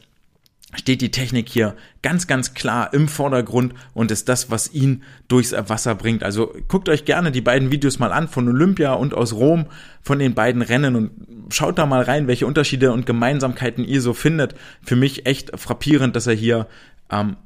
[0.74, 5.52] steht die Technik hier ganz, ganz klar im Vordergrund und ist das, was ihn durchs
[5.52, 6.22] Wasser bringt.
[6.22, 9.66] Also guckt euch gerne die beiden Videos mal an von Olympia und aus Rom,
[10.02, 11.10] von den beiden Rennen und
[11.50, 14.54] schaut da mal rein, welche Unterschiede und Gemeinsamkeiten ihr so findet.
[14.82, 16.66] Für mich echt frappierend, dass er hier
[17.10, 17.36] ähm,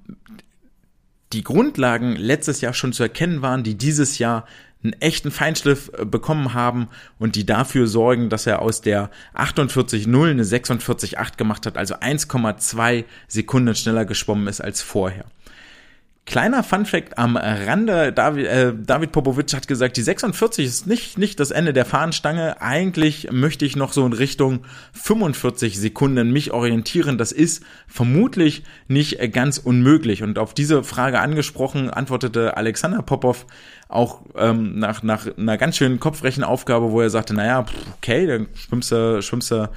[1.33, 4.47] die Grundlagen letztes Jahr schon zu erkennen waren, die dieses Jahr
[4.83, 10.31] einen echten Feinschliff äh, bekommen haben und die dafür sorgen, dass er aus der 48.0
[10.31, 15.25] eine 46.8 gemacht hat, also 1,2 Sekunden schneller geschwommen ist als vorher.
[16.25, 21.41] Kleiner Funfact am Rande, David, äh, David Popovic hat gesagt, die 46 ist nicht, nicht
[21.41, 22.63] das Ende der Fahnenstange.
[22.63, 24.61] Eigentlich möchte ich noch so in Richtung
[24.93, 27.19] 45 Sekunden mich orientieren.
[27.19, 30.23] Das ist vermutlich nicht ganz unmöglich.
[30.23, 33.45] Und auf diese Frage angesprochen, antwortete Alexander Popov
[33.89, 38.93] auch ähm, nach, nach einer ganz schönen Kopfrechenaufgabe, wo er sagte, naja, okay, dann schwimmst
[38.93, 39.69] du, schwimmst du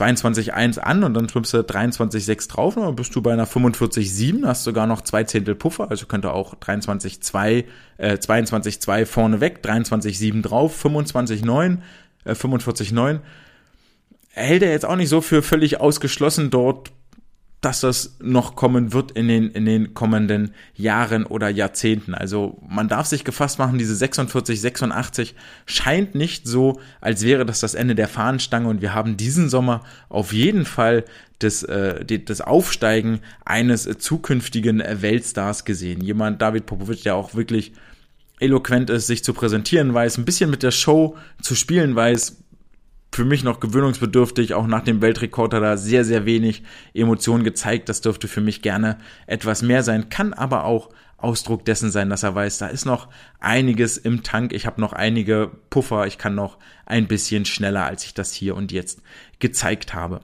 [0.00, 4.46] 22,1 an und dann schwimmst du 23,6 drauf und dann bist du bei einer 45,7,
[4.46, 7.64] hast sogar noch zwei Zehntel Puffer, also könnte auch 23,2,
[7.98, 11.78] äh, 22,2 vorne weg, 23,7 drauf, 25,9,
[12.24, 13.20] äh, 45,9.
[14.30, 16.92] Hält er jetzt auch nicht so für völlig ausgeschlossen, dort
[17.66, 22.14] dass das noch kommen wird in den, in den kommenden Jahren oder Jahrzehnten.
[22.14, 25.34] Also man darf sich gefasst machen, diese 46, 86
[25.66, 29.82] scheint nicht so, als wäre das das Ende der Fahnenstange und wir haben diesen Sommer
[30.08, 31.04] auf jeden Fall
[31.40, 36.00] das, äh, das Aufsteigen eines zukünftigen Weltstars gesehen.
[36.02, 37.72] Jemand, David Popovic, der auch wirklich
[38.38, 42.36] eloquent ist, sich zu präsentieren weiß, ein bisschen mit der Show zu spielen weiß,
[43.12, 44.54] für mich noch gewöhnungsbedürftig.
[44.54, 47.88] Auch nach dem Weltrekord hat er sehr, sehr wenig Emotionen gezeigt.
[47.88, 50.08] Das dürfte für mich gerne etwas mehr sein.
[50.08, 53.08] Kann aber auch Ausdruck dessen sein, dass er weiß, da ist noch
[53.40, 54.52] einiges im Tank.
[54.52, 56.06] Ich habe noch einige Puffer.
[56.06, 59.00] Ich kann noch ein bisschen schneller, als ich das hier und jetzt
[59.38, 60.20] gezeigt habe.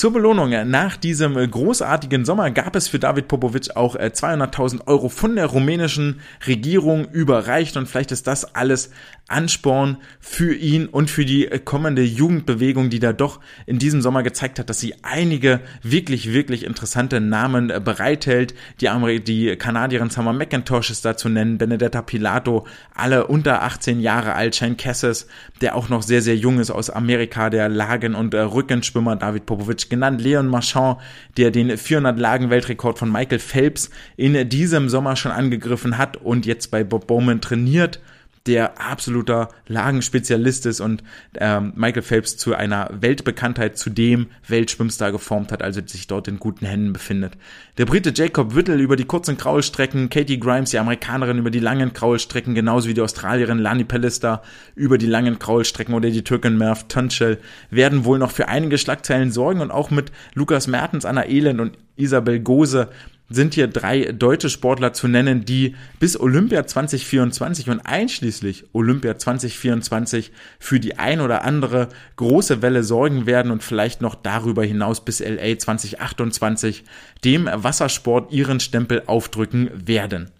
[0.00, 5.36] Zur Belohnung nach diesem großartigen Sommer gab es für David Popovic auch 200.000 Euro von
[5.36, 8.92] der rumänischen Regierung überreicht und vielleicht ist das alles
[9.28, 14.58] Ansporn für ihn und für die kommende Jugendbewegung, die da doch in diesem Sommer gezeigt
[14.58, 18.54] hat, dass sie einige wirklich, wirklich interessante Namen bereithält.
[18.80, 24.00] Die, Amer die Kanadierin Summer McIntosh ist da zu nennen, Benedetta Pilato, alle unter 18
[24.00, 25.26] Jahre alt, Shane Cassis,
[25.60, 29.44] der auch noch sehr, sehr jung ist aus Amerika, der Lagen- und äh, Rückenschwimmer David
[29.44, 30.98] Popovic genannt, Leon Marchand,
[31.36, 36.46] der den 400 Lagen Weltrekord von Michael Phelps in diesem Sommer schon angegriffen hat und
[36.46, 38.00] jetzt bei Bob Bowman trainiert
[38.46, 45.52] der absoluter Lagenspezialist ist und ähm, Michael Phelps zu einer Weltbekanntheit, zu dem Weltschwimmstar geformt
[45.52, 47.34] hat, also sich dort in guten Händen befindet.
[47.76, 51.92] Der Brite Jacob Whittle über die kurzen Kraulstrecken, Katie Grimes, die Amerikanerin über die langen
[51.92, 54.42] Kraulstrecken, genauso wie die Australierin Lani Pellister
[54.74, 59.32] über die langen Kraulstrecken oder die Türkin Merv Tunchel werden wohl noch für einige Schlagzeilen
[59.32, 62.88] sorgen und auch mit Lukas Mertens, Anna Elend und Isabel Gose
[63.30, 70.32] sind hier drei deutsche Sportler zu nennen, die bis Olympia 2024 und einschließlich Olympia 2024
[70.58, 75.20] für die ein oder andere große Welle sorgen werden und vielleicht noch darüber hinaus bis
[75.20, 76.84] LA 2028
[77.24, 80.30] dem Wassersport ihren Stempel aufdrücken werden.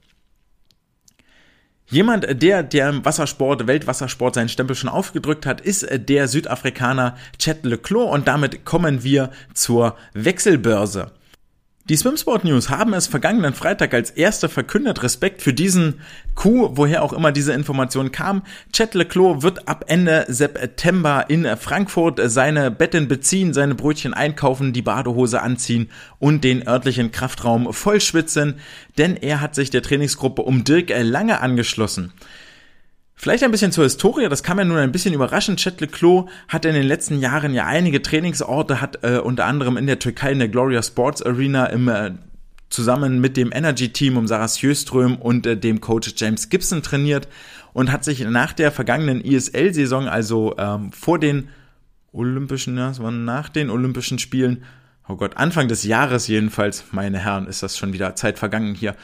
[1.86, 8.12] Jemand, der der Wassersport, Weltwassersport seinen Stempel schon aufgedrückt hat, ist der Südafrikaner Chet Leclos
[8.12, 11.10] und damit kommen wir zur Wechselbörse.
[11.90, 15.02] Die Swimsport News haben es vergangenen Freitag als erste verkündet.
[15.02, 15.94] Respekt für diesen
[16.36, 18.44] Coup, woher auch immer diese Information kam.
[18.72, 24.82] Chet Leclos wird ab Ende September in Frankfurt seine Betten beziehen, seine Brötchen einkaufen, die
[24.82, 28.60] Badehose anziehen und den örtlichen Kraftraum vollschwitzen,
[28.96, 32.12] denn er hat sich der Trainingsgruppe um Dirk Lange angeschlossen.
[33.20, 35.60] Vielleicht ein bisschen zur Historie, das kam ja nun ein bisschen überraschend.
[35.60, 39.86] Chet Leclos hat in den letzten Jahren ja einige Trainingsorte, hat äh, unter anderem in
[39.86, 42.12] der Türkei in der Gloria Sports Arena im äh,
[42.70, 47.28] zusammen mit dem Energy Team um Sarah Sjöström und äh, dem Coach James Gibson trainiert
[47.74, 51.50] und hat sich nach der vergangenen ISL-Saison, also ähm, vor den
[52.12, 54.64] Olympischen, ja, es war nach den Olympischen Spielen,
[55.10, 58.94] oh Gott, Anfang des Jahres jedenfalls, meine Herren, ist das schon wieder Zeit vergangen hier,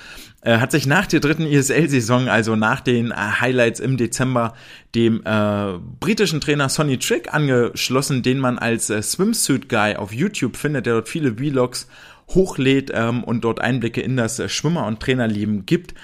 [0.42, 4.54] äh, hat sich nach der dritten ESL-Saison, also nach den äh, Highlights im Dezember,
[4.94, 10.56] dem äh, britischen Trainer Sonny Trick angeschlossen, den man als äh, Swimsuit Guy auf YouTube
[10.56, 11.88] findet, der dort viele Vlogs
[12.30, 15.94] hochlädt ähm, und dort Einblicke in das äh, Schwimmer- und Trainerleben gibt.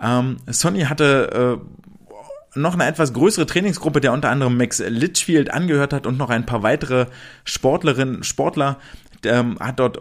[0.00, 5.92] Ähm, Sonny hatte äh, noch eine etwas größere Trainingsgruppe, der unter anderem Max Litchfield angehört
[5.92, 7.06] hat und noch ein paar weitere
[7.44, 8.78] Sportlerinnen, Sportler,
[9.24, 10.00] ähm, hat dort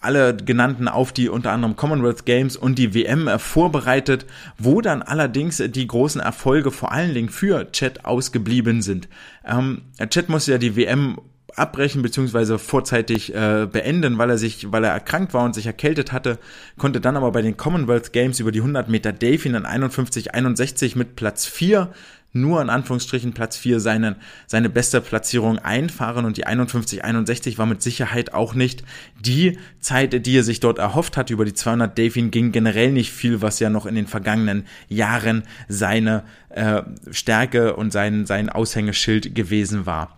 [0.00, 5.02] alle genannten auf die unter anderem Commonwealth Games und die WM äh, vorbereitet, wo dann
[5.02, 9.08] allerdings die großen Erfolge vor allen Dingen für Chet ausgeblieben sind.
[9.44, 11.18] Ähm, Chet muss ja die WM
[11.56, 12.58] abbrechen bzw.
[12.58, 16.38] vorzeitig äh, beenden, weil er sich, weil er erkrankt war und sich erkältet hatte,
[16.76, 21.16] konnte dann aber bei den Commonwealth Games über die 100 Meter Delfin in 51-61 mit
[21.16, 21.92] Platz 4
[22.32, 27.82] nur in Anführungsstrichen Platz 4 seine, seine beste Platzierung einfahren und die 51-61 war mit
[27.82, 28.84] Sicherheit auch nicht
[29.18, 31.30] die Zeit, die er sich dort erhofft hat.
[31.30, 35.44] Über die 200 Delfin ging generell nicht viel, was ja noch in den vergangenen Jahren
[35.68, 40.17] seine äh, Stärke und sein, sein Aushängeschild gewesen war.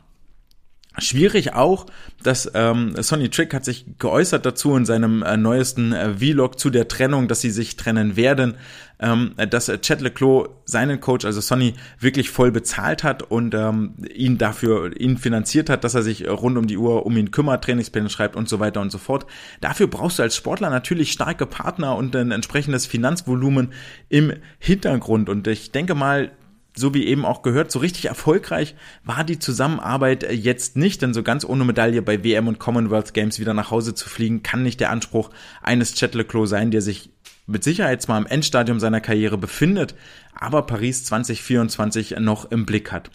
[1.00, 1.86] Schwierig auch,
[2.22, 6.70] dass ähm, Sonny Trick hat sich geäußert dazu in seinem äh, neuesten äh, Vlog zu
[6.70, 8.54] der Trennung, dass sie sich trennen werden,
[9.00, 13.94] ähm, dass äh, Chet Leclos seinen Coach, also Sonny, wirklich voll bezahlt hat und ähm,
[14.14, 17.64] ihn dafür, ihn finanziert hat, dass er sich rund um die Uhr um ihn kümmert,
[17.64, 19.26] Trainingspläne schreibt und so weiter und so fort.
[19.60, 23.72] Dafür brauchst du als Sportler natürlich starke Partner und ein entsprechendes Finanzvolumen
[24.08, 26.30] im Hintergrund und ich denke mal,
[26.76, 31.14] so wie eben auch gehört, so richtig erfolgreich war die Zusammenarbeit äh, jetzt nicht, denn
[31.14, 34.62] so ganz ohne Medaille bei WM und Commonwealth Games wieder nach Hause zu fliegen, kann
[34.62, 35.30] nicht der Anspruch
[35.62, 37.10] eines Chet Leclos sein, der sich
[37.46, 39.94] mit Sicherheit zwar im Endstadium seiner Karriere befindet,
[40.34, 43.10] aber Paris 2024 noch im Blick hat.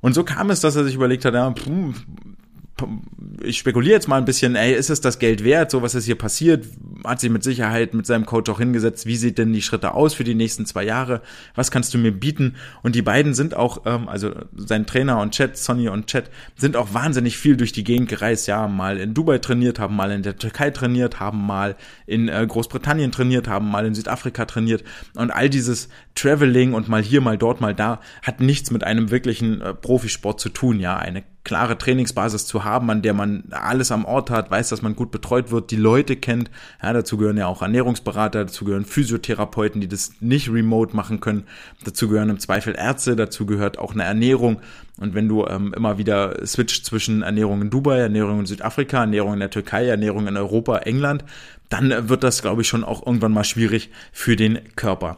[0.00, 1.54] Und so kam es, dass er sich überlegt hat, ja,
[3.42, 6.06] ich spekuliere jetzt mal ein bisschen, ey, ist es das Geld wert, so was ist
[6.06, 6.64] hier passiert?
[7.04, 10.14] Hat sich mit Sicherheit mit seinem Coach auch hingesetzt, wie sieht denn die Schritte aus
[10.14, 11.22] für die nächsten zwei Jahre?
[11.54, 12.56] Was kannst du mir bieten?
[12.82, 16.76] Und die beiden sind auch, ähm, also sein Trainer und Chat, Sonny und Chat, sind
[16.76, 20.22] auch wahnsinnig viel durch die Gegend gereist, ja, mal in Dubai trainiert, haben mal in
[20.22, 24.82] der Türkei trainiert, haben mal in äh, Großbritannien trainiert, haben mal in Südafrika trainiert
[25.14, 29.10] und all dieses Traveling und mal hier, mal dort, mal da, hat nichts mit einem
[29.10, 33.90] wirklichen äh, Profisport zu tun, ja, eine klare Trainingsbasis zu haben, an der man alles
[33.90, 36.50] am Ort hat, weiß, dass man gut betreut wird, die Leute kennt.
[36.82, 41.44] Ja, dazu gehören ja auch Ernährungsberater, dazu gehören Physiotherapeuten, die das nicht remote machen können.
[41.84, 44.60] Dazu gehören im Zweifel Ärzte, dazu gehört auch eine Ernährung.
[44.98, 49.34] Und wenn du ähm, immer wieder switcht zwischen Ernährung in Dubai, Ernährung in Südafrika, Ernährung
[49.34, 51.24] in der Türkei, Ernährung in Europa, England,
[51.68, 55.16] dann wird das, glaube ich, schon auch irgendwann mal schwierig für den Körper.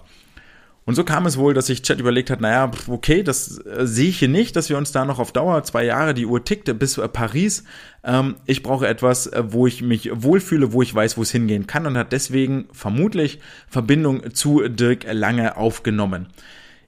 [0.86, 4.10] Und so kam es wohl, dass sich Chat überlegt hat, naja, okay, das äh, sehe
[4.10, 6.78] ich hier nicht, dass wir uns da noch auf Dauer zwei Jahre, die Uhr tickt
[6.78, 7.64] bis äh, Paris.
[8.04, 11.66] Ähm, ich brauche etwas, äh, wo ich mich wohlfühle, wo ich weiß, wo es hingehen
[11.66, 16.28] kann und hat deswegen vermutlich Verbindung zu Dirk Lange aufgenommen.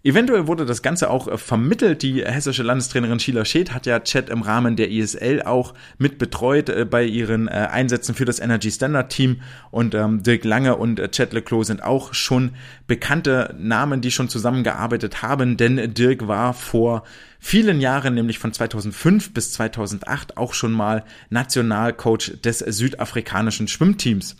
[0.06, 2.02] Eventuell wurde das Ganze auch äh, vermittelt.
[2.02, 6.68] Die hessische Landestrainerin Sheila Scheth hat ja Chat im Rahmen der ISL auch mit betreut
[6.68, 9.40] äh, bei ihren äh, Einsätzen für das Energy Standard Team.
[9.72, 12.52] Und ähm, Dirk Lange und äh, Chat Leclos sind auch schon
[12.86, 17.02] bekannte Namen, die schon zusammengearbeitet haben, denn Dirk war vor
[17.40, 24.36] vielen Jahren, nämlich von 2005 bis 2008, auch schon mal Nationalcoach des südafrikanischen Schwimmteams.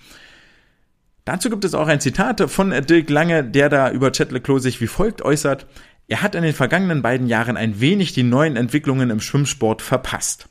[1.27, 4.81] Dazu gibt es auch ein Zitat von Dirk Lange, der da über Chet Leclos sich
[4.81, 5.67] wie folgt äußert.
[6.07, 10.49] Er hat in den vergangenen beiden Jahren ein wenig die neuen Entwicklungen im Schwimmsport verpasst.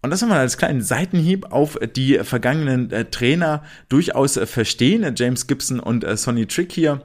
[0.00, 5.14] Und das haben wir als kleinen Seitenhieb auf die vergangenen äh, Trainer durchaus äh, verstehen,
[5.14, 7.02] James Gibson und äh, Sonny Trick hier.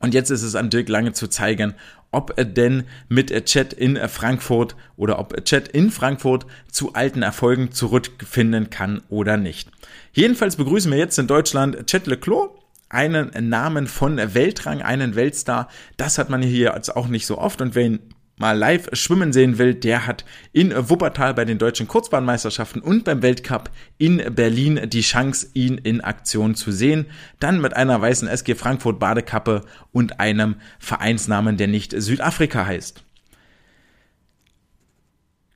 [0.00, 1.74] Und jetzt ist es an Dirk Lange zu zeigen,
[2.10, 7.70] ob er denn mit Chat in Frankfurt oder ob Chat in Frankfurt zu alten Erfolgen
[7.70, 9.70] zurückfinden kann oder nicht.
[10.12, 12.48] Jedenfalls begrüßen wir jetzt in Deutschland Chat Leclos,
[12.88, 15.68] einen Namen von Weltrang, einen Weltstar.
[15.96, 18.00] Das hat man hier jetzt auch nicht so oft und wer ihn
[18.40, 23.22] mal live schwimmen sehen will, der hat in Wuppertal bei den deutschen Kurzbahnmeisterschaften und beim
[23.22, 27.06] Weltcup in Berlin die Chance, ihn in Aktion zu sehen.
[27.38, 33.04] Dann mit einer weißen SG Frankfurt Badekappe und einem Vereinsnamen, der nicht Südafrika heißt.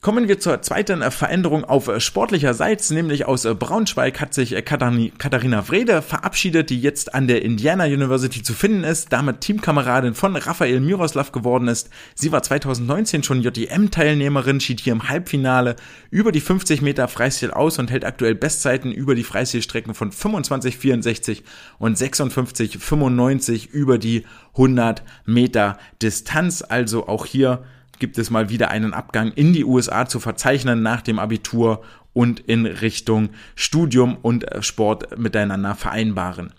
[0.04, 4.50] Kommen wir zur zweiten äh, Veränderung auf äh, sportlicherseits, nämlich aus äh, Braunschweig hat sich
[4.62, 10.36] Katharina Wrede verabschiedet, die jetzt an der Indiana University zu finden ist, damit Teamkameradin von
[10.36, 11.88] Rafael Miroslav geworden ist.
[12.14, 15.74] Sie war 2019 schon JDM-Teilnehmerin, schied hier im Halbfinale
[16.10, 21.44] über die 50 Meter Freistil aus und hält aktuell Bestzeiten über die Freistilstrecken von 25,64
[21.78, 26.60] und 56,95 über die 100 Meter Distanz.
[26.60, 27.64] Also auch hier
[27.98, 32.40] gibt es mal wieder einen Abgang in die USA zu verzeichnen nach dem Abitur und
[32.40, 36.52] in Richtung Studium und Sport miteinander vereinbaren.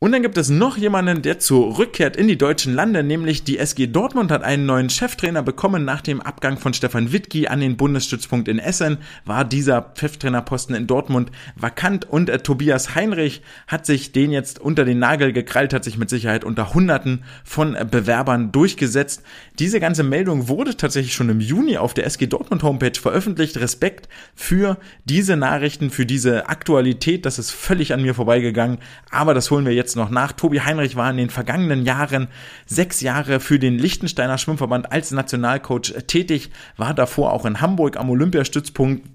[0.00, 3.88] Und dann gibt es noch jemanden, der zurückkehrt in die deutschen Lande, nämlich die SG
[3.88, 5.84] Dortmund hat einen neuen Cheftrainer bekommen.
[5.84, 10.86] Nach dem Abgang von Stefan Wittgi an den Bundesstützpunkt in Essen war dieser Cheftrainerposten in
[10.86, 15.82] Dortmund vakant und äh, Tobias Heinrich hat sich den jetzt unter den Nagel gekrallt, hat
[15.82, 19.24] sich mit Sicherheit unter Hunderten von äh, Bewerbern durchgesetzt.
[19.58, 23.56] Diese ganze Meldung wurde tatsächlich schon im Juni auf der SG Dortmund Homepage veröffentlicht.
[23.56, 27.26] Respekt für diese Nachrichten, für diese Aktualität.
[27.26, 28.78] Das ist völlig an mir vorbeigegangen,
[29.10, 30.32] aber das holen wir jetzt jetzt noch nach.
[30.32, 32.28] Tobi Heinrich war in den vergangenen Jahren
[32.66, 38.10] sechs Jahre für den Liechtensteiner Schwimmverband als Nationalcoach tätig, war davor auch in Hamburg am
[38.10, 39.08] Olympiastützpunkt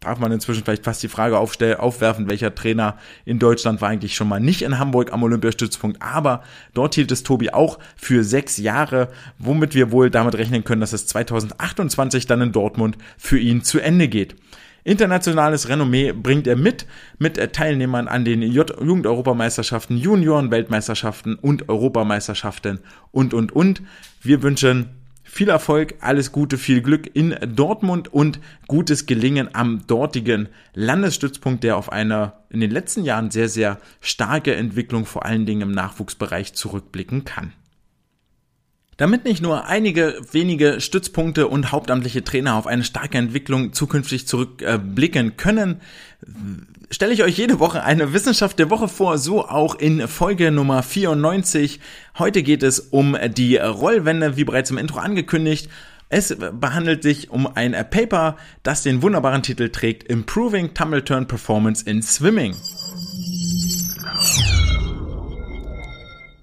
[0.00, 4.28] darf man inzwischen vielleicht fast die Frage aufwerfen, welcher Trainer in Deutschland war eigentlich schon
[4.28, 9.08] mal nicht in Hamburg am Olympiastützpunkt, aber dort hielt es Tobi auch für sechs Jahre,
[9.38, 13.80] womit wir wohl damit rechnen können, dass es 2028 dann in Dortmund für ihn zu
[13.80, 14.36] Ende geht.
[14.86, 16.86] Internationales Renommee bringt er mit,
[17.18, 22.78] mit Teilnehmern an den Jugendeuropameisterschaften, Junioren-Weltmeisterschaften und Europameisterschaften
[23.10, 23.82] und, und, und.
[24.22, 24.90] Wir wünschen
[25.24, 31.76] viel Erfolg, alles Gute, viel Glück in Dortmund und gutes Gelingen am dortigen Landesstützpunkt, der
[31.76, 36.54] auf eine in den letzten Jahren sehr, sehr starke Entwicklung vor allen Dingen im Nachwuchsbereich
[36.54, 37.52] zurückblicken kann.
[38.96, 45.36] Damit nicht nur einige wenige Stützpunkte und hauptamtliche Trainer auf eine starke Entwicklung zukünftig zurückblicken
[45.36, 45.82] können,
[46.90, 50.82] stelle ich euch jede Woche eine Wissenschaft der Woche vor, so auch in Folge Nummer
[50.82, 51.80] 94.
[52.18, 55.68] Heute geht es um die Rollwände, wie bereits im Intro angekündigt.
[56.08, 61.84] Es behandelt sich um ein Paper, das den wunderbaren Titel trägt Improving Tumble Turn Performance
[61.84, 62.54] in Swimming.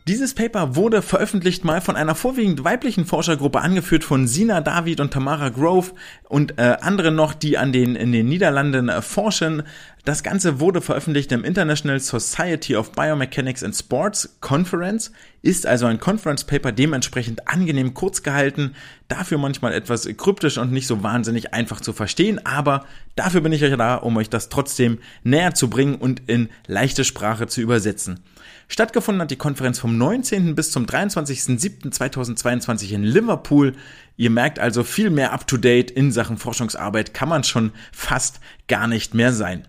[0.06, 5.14] Dieses Paper wurde veröffentlicht mal von einer vorwiegend weiblichen Forschergruppe angeführt von Sina David und
[5.14, 5.94] Tamara Grove
[6.28, 9.64] und äh, andere noch, die an den in den Niederlanden äh, forschen.
[10.04, 16.02] Das Ganze wurde veröffentlicht im International Society of Biomechanics and Sports Conference, ist also ein
[16.02, 18.76] Conference Paper dementsprechend angenehm kurz gehalten,
[19.08, 22.86] dafür manchmal etwas kryptisch und nicht so wahnsinnig einfach zu verstehen, aber
[23.16, 27.06] dafür bin ich euch da, um euch das trotzdem näher zu bringen und in leichte
[27.06, 28.20] Sprache zu übersetzen.
[28.68, 30.56] Stattgefunden hat die Konferenz vom 19.
[30.56, 33.74] bis zum 23.07.2022 in Liverpool.
[34.18, 39.14] Ihr merkt also viel mehr up-to-date in Sachen Forschungsarbeit kann man schon fast gar nicht
[39.14, 39.68] mehr sein.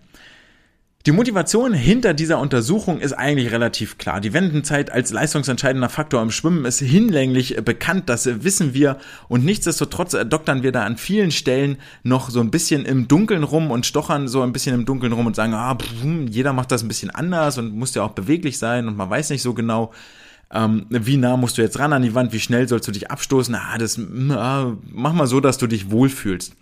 [1.05, 4.19] Die Motivation hinter dieser Untersuchung ist eigentlich relativ klar.
[4.19, 8.97] Die Wendenzeit als leistungsentscheidender Faktor im Schwimmen ist hinlänglich bekannt, das wissen wir
[9.27, 13.69] und nichtsdestotrotz doktern wir da an vielen Stellen noch so ein bisschen im Dunkeln rum
[13.69, 15.93] und stochern so ein bisschen im Dunkeln rum und sagen, ah, pff,
[16.27, 19.29] jeder macht das ein bisschen anders und muss ja auch beweglich sein und man weiß
[19.29, 19.93] nicht so genau.
[20.51, 22.33] Ähm, wie nah musst du jetzt ran an die Wand?
[22.33, 23.53] Wie schnell sollst du dich abstoßen?
[23.53, 23.99] Ah, das
[24.31, 26.55] ah, mach mal so, dass du dich wohlfühlst.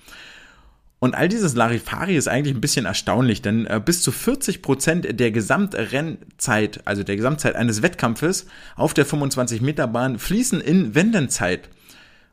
[1.03, 5.19] Und all dieses Larifari ist eigentlich ein bisschen erstaunlich, denn äh, bis zu 40 Prozent
[5.19, 8.45] der Gesamtrennzeit, also der Gesamtzeit eines Wettkampfes
[8.77, 11.67] auf der 25 Meter Bahn fließen in Wendenzeit.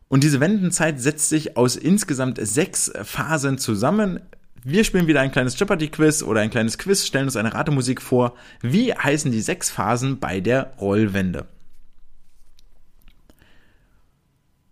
[0.07, 4.21] Und diese Wendenzeit setzt sich aus insgesamt sechs Phasen zusammen.
[4.63, 8.37] Wir spielen wieder ein kleines Jeopardy-Quiz oder ein kleines Quiz, stellen uns eine Ratemusik vor.
[8.63, 11.49] Wie heißen die sechs Phasen bei der Rollwende?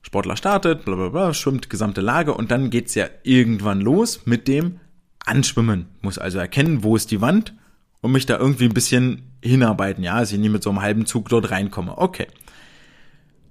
[0.03, 4.49] Sportler startet, bla bla bla, schwimmt gesamte Lage und dann geht's ja irgendwann los mit
[4.49, 4.81] dem
[5.25, 5.87] Anschwimmen.
[6.01, 7.55] Muss also erkennen, wo ist die Wand
[8.01, 11.07] und mich da irgendwie ein bisschen hinarbeiten, ja, dass ich nie mit so einem halben
[11.07, 11.99] Zug dort reinkomme.
[11.99, 12.27] Okay.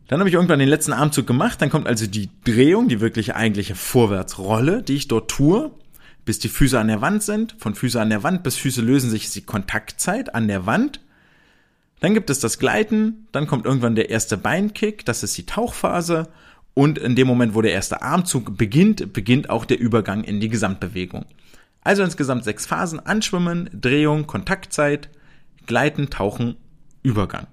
[0.08, 3.36] Dann habe ich irgendwann den letzten Armzug gemacht, dann kommt also die Drehung, die wirklich
[3.36, 5.72] eigentliche Vorwärtsrolle, die ich dort tue,
[6.24, 7.56] bis die Füße an der Wand sind.
[7.60, 11.02] Von Füße an der Wand bis Füße lösen sich ist die Kontaktzeit an der Wand.
[12.00, 16.30] Dann gibt es das Gleiten, dann kommt irgendwann der erste Beinkick, das ist die Tauchphase
[16.74, 20.50] und in dem Moment, wo der erste Armzug beginnt, beginnt auch der Übergang in die
[20.50, 21.26] Gesamtbewegung.
[21.82, 23.00] Also insgesamt sechs Phasen.
[23.00, 25.10] Anschwimmen, Drehung, Kontaktzeit,
[25.66, 26.56] Gleiten, Tauchen,
[27.02, 27.48] Übergang.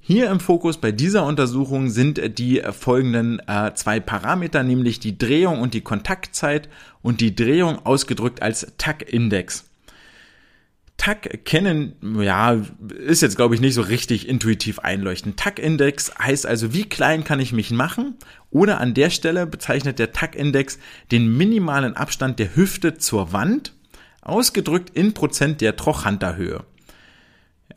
[0.00, 5.60] Hier im Fokus bei dieser Untersuchung sind die folgenden äh, zwei Parameter, nämlich die Drehung
[5.60, 6.68] und die Kontaktzeit
[7.02, 9.70] und die Drehung ausgedrückt als TAC-Index.
[11.02, 12.60] TAC kennen, ja,
[12.96, 15.36] ist jetzt glaube ich nicht so richtig intuitiv einleuchtend.
[15.36, 18.14] TAC-Index heißt also, wie klein kann ich mich machen?
[18.50, 20.78] Oder an der Stelle bezeichnet der TAC-Index
[21.10, 23.74] den minimalen Abstand der Hüfte zur Wand,
[24.20, 26.62] ausgedrückt in Prozent der Trochanterhöhe.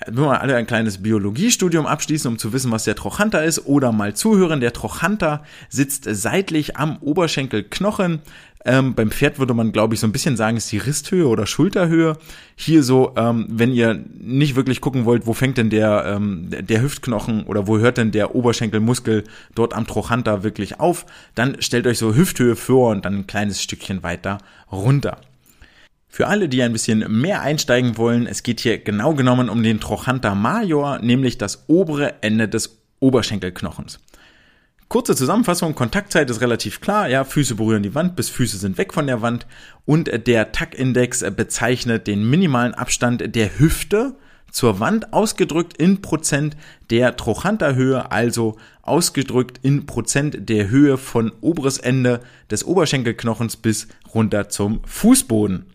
[0.06, 3.92] Wenn wir alle ein kleines Biologiestudium abschließen, um zu wissen, was der Trochanter ist, oder
[3.92, 4.60] mal zuhören.
[4.60, 8.22] Der Trochanter sitzt seitlich am Oberschenkelknochen,
[8.66, 11.46] ähm, beim Pferd würde man, glaube ich, so ein bisschen sagen, ist die Risthöhe oder
[11.46, 12.18] Schulterhöhe.
[12.56, 16.82] Hier so, ähm, wenn ihr nicht wirklich gucken wollt, wo fängt denn der, ähm, der
[16.82, 21.06] Hüftknochen oder wo hört denn der Oberschenkelmuskel dort am Trochanter wirklich auf,
[21.36, 24.40] dann stellt euch so Hüfthöhe vor und dann ein kleines Stückchen weiter
[24.72, 25.22] runter.
[26.10, 29.80] Für alle, die ein bisschen mehr einsteigen wollen, es geht hier genau genommen um den
[29.80, 34.00] Trochanter Major, nämlich das obere Ende des Oberschenkelknochens.
[34.88, 38.94] Kurze Zusammenfassung, Kontaktzeit ist relativ klar, ja, Füße berühren die Wand, bis Füße sind weg
[38.94, 39.48] von der Wand
[39.86, 44.16] und der Tack-Index bezeichnet den minimalen Abstand der Hüfte
[44.52, 46.56] zur Wand ausgedrückt in Prozent
[46.92, 52.22] der Trochanterhöhe, also ausgedrückt in Prozent der Höhe von oberes Ende
[52.52, 55.66] des Oberschenkelknochens bis runter zum Fußboden.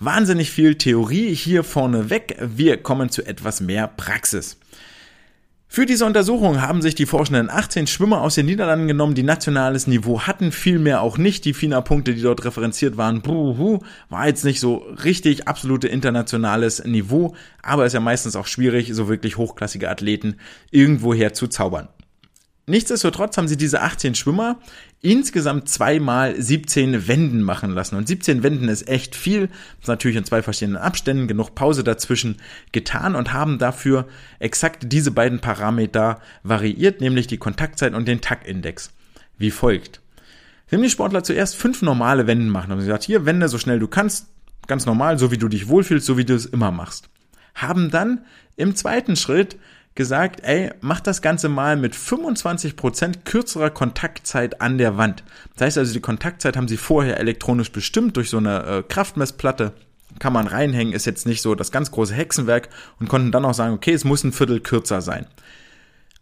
[0.00, 2.36] Wahnsinnig viel Theorie hier vorne weg.
[2.40, 4.56] Wir kommen zu etwas mehr Praxis.
[5.70, 9.86] Für diese Untersuchung haben sich die Forschenden 18 Schwimmer aus den Niederlanden genommen, die nationales
[9.86, 11.44] Niveau hatten, vielmehr auch nicht.
[11.44, 17.36] Die FINA-Punkte, die dort referenziert waren, buhu, war jetzt nicht so richtig absolute internationales Niveau,
[17.62, 20.36] aber ist ja meistens auch schwierig, so wirklich hochklassige Athleten
[20.70, 21.88] irgendwoher zu zaubern.
[22.68, 24.60] Nichtsdestotrotz haben sie diese 18 Schwimmer
[25.00, 27.96] insgesamt zweimal 17 Wenden machen lassen.
[27.96, 29.48] Und 17 Wenden ist echt viel.
[29.80, 32.36] Ist natürlich in zwei verschiedenen Abständen, genug Pause dazwischen
[32.72, 34.08] getan und haben dafür
[34.40, 38.90] exakt diese beiden Parameter variiert, nämlich die Kontaktzeit und den Taktindex.
[39.36, 40.00] Wie folgt.
[40.70, 42.70] Haben die Sportler zuerst fünf normale Wenden machen.
[42.70, 44.26] Haben sie gesagt, hier wende so schnell du kannst,
[44.66, 47.08] ganz normal, so wie du dich wohlfühlst, so wie du es immer machst.
[47.54, 48.24] Haben dann
[48.56, 49.56] im zweiten Schritt
[49.98, 55.24] gesagt, ey, mach das Ganze mal mit 25% kürzerer Kontaktzeit an der Wand.
[55.56, 59.72] Das heißt also, die Kontaktzeit haben sie vorher elektronisch bestimmt durch so eine äh, Kraftmessplatte.
[60.20, 62.68] Kann man reinhängen, ist jetzt nicht so das ganz große Hexenwerk
[63.00, 65.26] und konnten dann auch sagen, okay, es muss ein Viertel kürzer sein.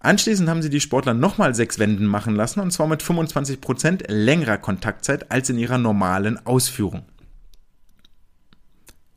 [0.00, 4.56] Anschließend haben sie die Sportler nochmal sechs Wenden machen lassen und zwar mit 25% längerer
[4.56, 7.04] Kontaktzeit als in ihrer normalen Ausführung.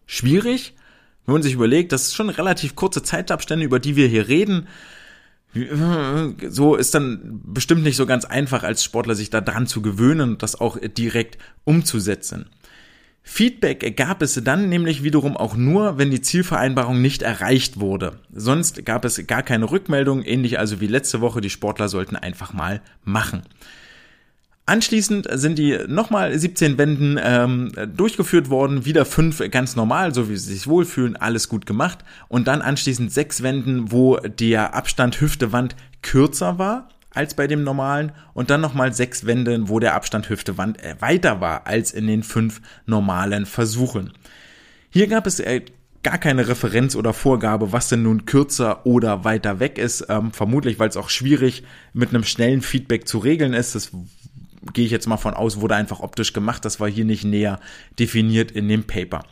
[0.06, 0.76] Schwierig,
[1.30, 4.68] wenn man sich überlegt, das ist schon relativ kurze Zeitabstände, über die wir hier reden.
[6.48, 10.32] So ist dann bestimmt nicht so ganz einfach als Sportler sich da dran zu gewöhnen
[10.32, 12.46] und das auch direkt umzusetzen.
[13.24, 18.20] Feedback gab es dann nämlich wiederum auch nur, wenn die Zielvereinbarung nicht erreicht wurde.
[18.32, 22.54] Sonst gab es gar keine Rückmeldung, ähnlich also wie letzte Woche, die Sportler sollten einfach
[22.54, 23.44] mal machen.
[24.70, 30.38] Anschließend sind die nochmal 17 Wänden ähm, durchgeführt worden, wieder fünf ganz normal, so wie
[30.38, 32.06] sie sich wohlfühlen, alles gut gemacht.
[32.28, 38.12] Und dann anschließend sechs Wänden, wo der Abstand Hüfte-Wand kürzer war als bei dem normalen
[38.36, 42.22] und dann nochmal sechs Wände, wo der Abstand Hüfte-Wand äh, weiter war als in den
[42.22, 44.14] fünf normalen Versuchen.
[44.92, 45.62] Hier gab es äh,
[46.04, 50.06] gar keine Referenz oder Vorgabe, was denn nun kürzer oder weiter weg ist.
[50.10, 51.64] Ähm, vermutlich, weil es auch schwierig
[51.94, 53.76] mit einem schnellen Feedback zu regeln ist.
[53.76, 53.92] Das
[54.74, 56.66] gehe ich jetzt mal von aus, wurde einfach optisch gemacht.
[56.66, 57.60] Das war hier nicht näher
[57.98, 59.24] definiert in dem Paper.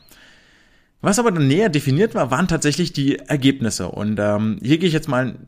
[1.02, 3.90] Was aber dann näher definiert war, waren tatsächlich die Ergebnisse.
[3.90, 5.48] Und ähm, hier gehe ich jetzt mal ein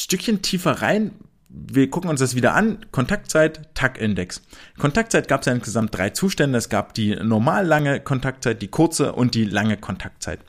[0.00, 1.12] Stückchen tiefer rein.
[1.48, 2.84] Wir gucken uns das wieder an.
[2.90, 4.42] Kontaktzeit, TAC-Index.
[4.78, 6.58] Kontaktzeit gab es ja insgesamt drei Zustände.
[6.58, 10.40] Es gab die normal lange Kontaktzeit, die kurze und die lange Kontaktzeit.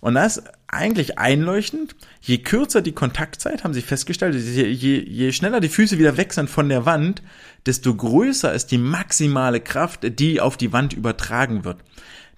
[0.00, 1.94] Und das ist eigentlich einleuchtend.
[2.20, 6.32] Je kürzer die Kontaktzeit, haben sie festgestellt, je, je, je schneller die Füße wieder weg
[6.32, 7.22] sind von der Wand,
[7.66, 11.82] desto größer ist die maximale Kraft, die auf die Wand übertragen wird.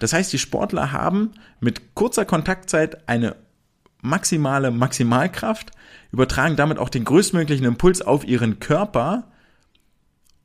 [0.01, 3.37] Das heißt, die Sportler haben mit kurzer Kontaktzeit eine
[4.01, 5.71] maximale Maximalkraft,
[6.11, 9.31] übertragen damit auch den größtmöglichen Impuls auf ihren Körper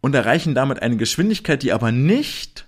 [0.02, 2.68] und erreichen damit eine Geschwindigkeit, die aber nicht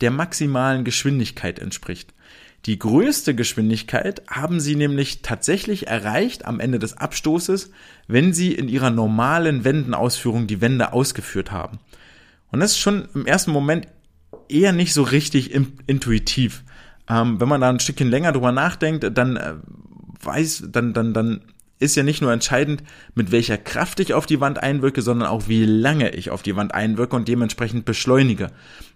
[0.00, 2.13] der maximalen Geschwindigkeit entspricht.
[2.66, 7.70] Die größte Geschwindigkeit haben sie nämlich tatsächlich erreicht am Ende des Abstoßes,
[8.08, 11.78] wenn sie in ihrer normalen Wendenausführung die Wände ausgeführt haben.
[12.50, 13.88] Und das ist schon im ersten Moment
[14.48, 16.64] eher nicht so richtig intuitiv.
[17.08, 19.54] Ähm, wenn man da ein Stückchen länger drüber nachdenkt, dann äh,
[20.22, 21.42] weiß, dann, dann, dann
[21.84, 22.82] ist ja nicht nur entscheidend,
[23.14, 26.56] mit welcher Kraft ich auf die Wand einwirke, sondern auch wie lange ich auf die
[26.56, 28.50] Wand einwirke und dementsprechend beschleunige.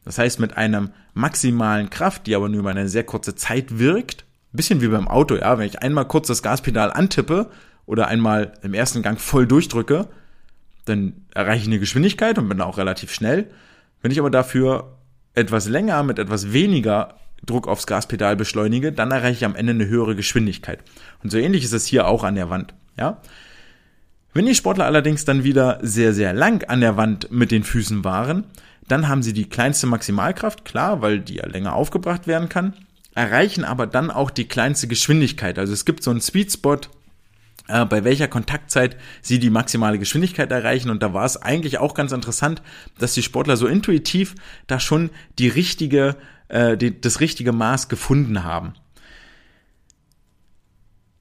[0.04, 4.24] Das heißt, mit einer maximalen Kraft, die aber nur über eine sehr kurze Zeit wirkt,
[4.52, 7.50] bisschen wie beim Auto, ja, wenn ich einmal kurz das Gaspedal antippe
[7.86, 10.08] oder einmal im ersten Gang voll durchdrücke,
[10.86, 13.50] dann erreiche ich eine Geschwindigkeit und bin auch relativ schnell.
[14.00, 14.98] Wenn ich aber dafür
[15.34, 19.86] etwas länger mit etwas weniger Druck aufs Gaspedal beschleunige, dann erreiche ich am Ende eine
[19.86, 20.80] höhere Geschwindigkeit.
[21.22, 22.74] Und so ähnlich ist es hier auch an der Wand.
[22.98, 23.20] Ja?
[24.34, 28.04] Wenn die Sportler allerdings dann wieder sehr, sehr lang an der Wand mit den Füßen
[28.04, 28.44] waren,
[28.86, 32.74] dann haben sie die kleinste Maximalkraft, klar, weil die ja länger aufgebracht werden kann,
[33.14, 35.58] erreichen aber dann auch die kleinste Geschwindigkeit.
[35.58, 36.78] Also es gibt so einen Sweet Spot,
[37.68, 40.90] äh, bei welcher Kontaktzeit sie die maximale Geschwindigkeit erreichen.
[40.90, 42.62] Und da war es eigentlich auch ganz interessant,
[42.98, 44.34] dass die Sportler so intuitiv
[44.66, 46.16] da schon die richtige,
[46.48, 48.74] äh, die, das richtige Maß gefunden haben.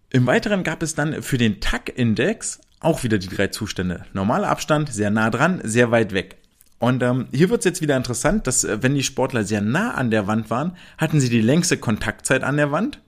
[0.10, 4.06] Im Weiteren gab es dann für den TAC-Index auch wieder die drei Zustände.
[4.14, 6.38] Normaler Abstand, sehr nah dran, sehr weit weg.
[6.80, 9.96] Und ähm, hier wird es jetzt wieder interessant, dass äh, wenn die Sportler sehr nah
[9.96, 13.02] an der Wand waren, hatten sie die längste Kontaktzeit an der Wand.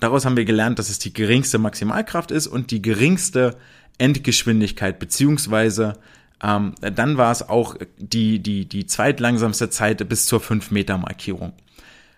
[0.00, 3.56] Daraus haben wir gelernt, dass es die geringste Maximalkraft ist und die geringste
[3.98, 5.98] Endgeschwindigkeit, beziehungsweise
[6.42, 11.52] ähm, dann war es auch die, die, die zweitlangsamste Zeit bis zur 5-Meter-Markierung.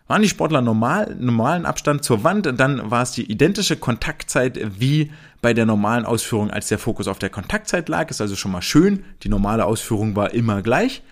[0.08, 5.10] Waren die Sportler normal, normalen Abstand zur Wand, dann war es die identische Kontaktzeit wie
[5.40, 8.10] bei der normalen Ausführung, als der Fokus auf der Kontaktzeit lag.
[8.10, 9.04] Ist also schon mal schön.
[9.22, 11.02] Die normale Ausführung war immer gleich.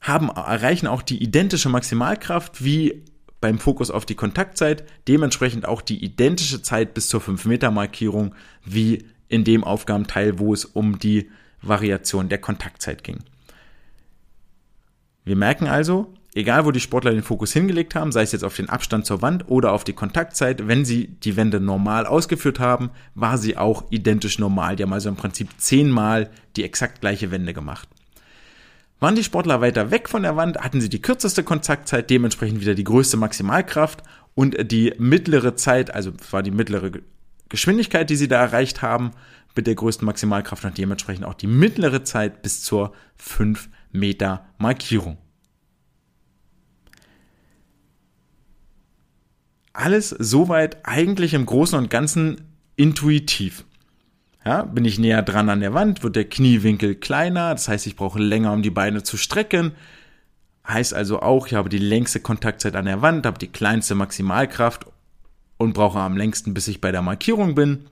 [0.00, 3.04] Haben, erreichen auch die identische Maximalkraft wie
[3.40, 8.34] beim Fokus auf die Kontaktzeit, dementsprechend auch die identische Zeit bis zur 5-Meter-Markierung
[8.64, 11.28] wie in dem Aufgabenteil, wo es um die
[11.62, 13.20] Variation der Kontaktzeit ging.
[15.24, 18.56] Wir merken also, Egal, wo die Sportler den Fokus hingelegt haben, sei es jetzt auf
[18.56, 22.90] den Abstand zur Wand oder auf die Kontaktzeit, wenn sie die Wände normal ausgeführt haben,
[23.14, 24.76] war sie auch identisch normal.
[24.76, 27.86] Die haben also im Prinzip zehnmal die exakt gleiche Wende gemacht.
[28.98, 32.74] Waren die Sportler weiter weg von der Wand, hatten sie die kürzeste Kontaktzeit, dementsprechend wieder
[32.74, 34.02] die größte Maximalkraft
[34.34, 36.92] und die mittlere Zeit, also war die mittlere
[37.50, 39.10] Geschwindigkeit, die sie da erreicht haben,
[39.56, 45.18] mit der größten Maximalkraft und dementsprechend auch die mittlere Zeit bis zur 5 Meter Markierung.
[49.72, 52.42] alles soweit eigentlich im Großen und Ganzen
[52.76, 53.64] intuitiv.
[54.44, 57.96] Ja, bin ich näher dran an der Wand, wird der Kniewinkel kleiner, das heißt, ich
[57.96, 59.72] brauche länger, um die Beine zu strecken.
[60.66, 64.86] Heißt also auch, ich habe die längste Kontaktzeit an der Wand, habe die kleinste Maximalkraft
[65.58, 67.86] und brauche am längsten, bis ich bei der Markierung bin.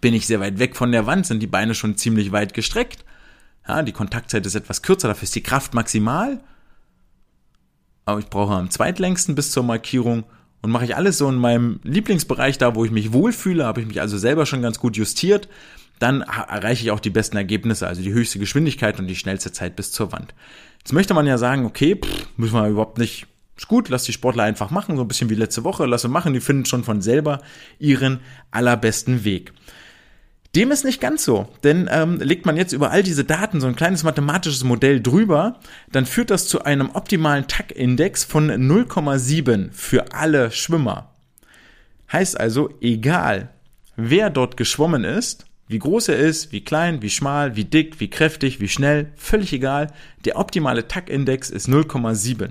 [0.00, 3.04] Bin ich sehr weit weg von der Wand, sind die Beine schon ziemlich weit gestreckt.
[3.66, 6.40] Ja, die Kontaktzeit ist etwas kürzer, dafür ist die Kraft maximal.
[8.04, 10.24] Aber ich brauche am zweitlängsten bis zur Markierung
[10.60, 13.86] und mache ich alles so in meinem Lieblingsbereich da, wo ich mich wohlfühle, habe ich
[13.86, 15.48] mich also selber schon ganz gut justiert,
[15.98, 19.76] dann erreiche ich auch die besten Ergebnisse, also die höchste Geschwindigkeit und die schnellste Zeit
[19.76, 20.34] bis zur Wand.
[20.78, 23.26] Jetzt möchte man ja sagen, okay, pff, müssen wir überhaupt nicht,
[23.56, 26.08] ist gut, lass die Sportler einfach machen, so ein bisschen wie letzte Woche, lass sie
[26.08, 27.40] machen, die finden schon von selber
[27.78, 29.52] ihren allerbesten Weg.
[30.54, 33.66] Dem ist nicht ganz so, denn ähm, legt man jetzt über all diese Daten so
[33.66, 35.58] ein kleines mathematisches Modell drüber,
[35.90, 41.10] dann führt das zu einem optimalen TAC-Index von 0,7 für alle Schwimmer.
[42.12, 43.50] Heißt also, egal
[43.96, 48.10] wer dort geschwommen ist, wie groß er ist, wie klein, wie schmal, wie dick, wie
[48.10, 49.88] kräftig, wie schnell, völlig egal,
[50.24, 52.50] der optimale TAC-Index ist 0,7.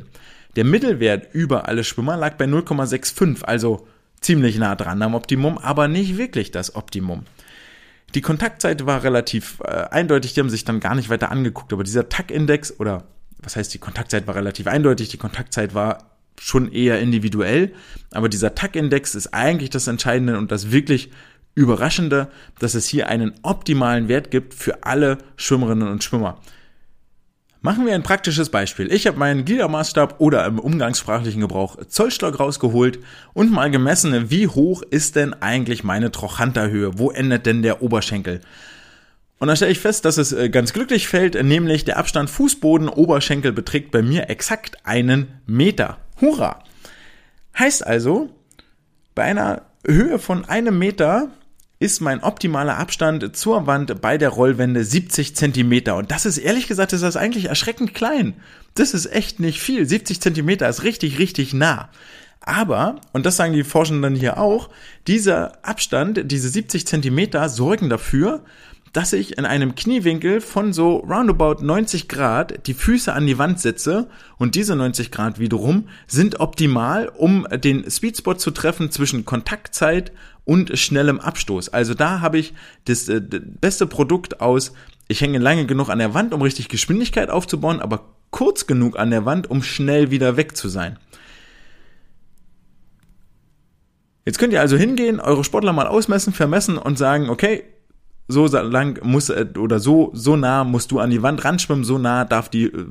[0.56, 3.88] Der Mittelwert über alle Schwimmer lag bei 0,65, also
[4.22, 7.26] ziemlich nah dran am Optimum, aber nicht wirklich das Optimum.
[8.14, 11.84] Die Kontaktzeit war relativ äh, eindeutig, die haben sich dann gar nicht weiter angeguckt, aber
[11.84, 13.06] dieser TAC-Index oder
[13.42, 17.74] was heißt die Kontaktzeit war relativ eindeutig, die Kontaktzeit war schon eher individuell,
[18.12, 21.12] aber dieser TAC-Index ist eigentlich das Entscheidende und das wirklich
[21.56, 26.40] Überraschende, dass es hier einen optimalen Wert gibt für alle Schwimmerinnen und Schwimmer.
[27.66, 28.92] Machen wir ein praktisches Beispiel.
[28.92, 33.00] Ich habe meinen Gliedermaßstab oder im umgangssprachlichen Gebrauch Zollstock rausgeholt
[33.32, 37.00] und mal gemessen, wie hoch ist denn eigentlich meine Trochanterhöhe?
[37.00, 38.42] Wo endet denn der Oberschenkel?
[39.40, 43.54] Und da stelle ich fest, dass es äh, ganz glücklich fällt, nämlich der Abstand Fußboden-Oberschenkel
[43.54, 46.00] beträgt bei mir exakt einen Meter.
[46.20, 46.66] Hurra!
[47.58, 48.30] Heißt also,
[49.16, 51.30] bei einer Höhe von einem Meter
[51.84, 55.98] ist mein optimaler Abstand zur Wand bei der Rollwände 70 Zentimeter.
[55.98, 58.36] Und das ist ehrlich gesagt, ist das eigentlich erschreckend klein.
[58.74, 59.86] Das ist echt nicht viel.
[59.86, 61.90] 70 Zentimeter ist richtig, richtig nah.
[62.40, 64.70] Aber, und das sagen die Forschenden hier auch,
[65.08, 68.46] dieser Abstand, diese 70 Zentimeter sorgen dafür,
[68.94, 73.60] dass ich in einem Kniewinkel von so roundabout 90 Grad die Füße an die Wand
[73.60, 74.08] setze
[74.38, 80.14] und diese 90 Grad wiederum sind optimal, um den Speedspot zu treffen zwischen Kontaktzeit
[80.46, 81.70] und schnellem Abstoß.
[81.70, 82.54] Also da habe ich
[82.86, 84.74] das, äh, das beste Produkt aus,
[85.08, 89.12] ich hänge lange genug an der Wand, um richtig Geschwindigkeit aufzubauen, aber kurz genug an
[89.12, 90.98] der Wand, um schnell wieder weg zu sein.
[94.26, 97.64] Jetzt könnt ihr also hingehen, eure Sportler mal ausmessen, vermessen und sagen, okay,
[98.28, 101.98] so lang muss äh, oder so so nah musst du an die Wand ranschwimmen, so
[101.98, 102.86] nah darf die äh,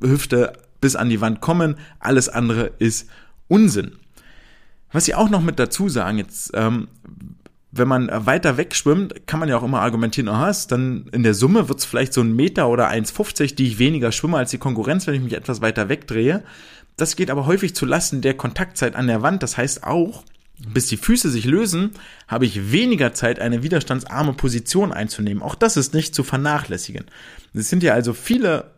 [0.00, 3.08] Hüfte bis an die Wand kommen, alles andere ist
[3.48, 3.98] Unsinn.
[4.92, 6.88] Was sie auch noch mit dazu sagen, jetzt ähm,
[7.70, 11.34] wenn man weiter wegschwimmt, kann man ja auch immer argumentieren, aha, ist dann in der
[11.34, 15.06] Summe wird's vielleicht so ein Meter oder 1,50, die ich weniger schwimme als die Konkurrenz,
[15.06, 16.42] wenn ich mich etwas weiter wegdrehe.
[16.96, 19.42] Das geht aber häufig zu Lasten der Kontaktzeit an der Wand.
[19.42, 20.24] Das heißt auch,
[20.72, 21.92] bis die Füße sich lösen,
[22.26, 25.42] habe ich weniger Zeit, eine widerstandsarme Position einzunehmen.
[25.42, 27.04] Auch das ist nicht zu vernachlässigen.
[27.54, 28.72] Es sind ja also viele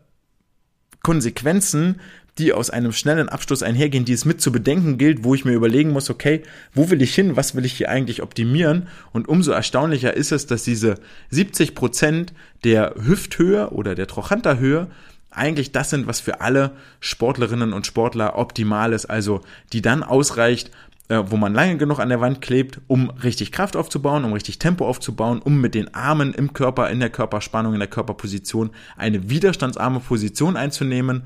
[1.03, 2.01] Konsequenzen,
[2.41, 5.53] die aus einem schnellen Abschluss einhergehen, die es mit zu bedenken gilt, wo ich mir
[5.53, 6.43] überlegen muss, okay,
[6.75, 8.89] wo will ich hin, was will ich hier eigentlich optimieren?
[9.13, 10.97] Und umso erstaunlicher ist es, dass diese
[11.31, 12.33] 70 Prozent
[12.65, 14.89] der Hüfthöhe oder der Trochanterhöhe
[15.31, 20.73] eigentlich das sind, was für alle Sportlerinnen und Sportler optimal ist, also die dann ausreicht,
[21.09, 24.59] äh, wo man lange genug an der Wand klebt, um richtig Kraft aufzubauen, um richtig
[24.59, 29.29] Tempo aufzubauen, um mit den Armen im Körper, in der Körperspannung, in der Körperposition eine
[29.29, 31.25] widerstandsarme Position einzunehmen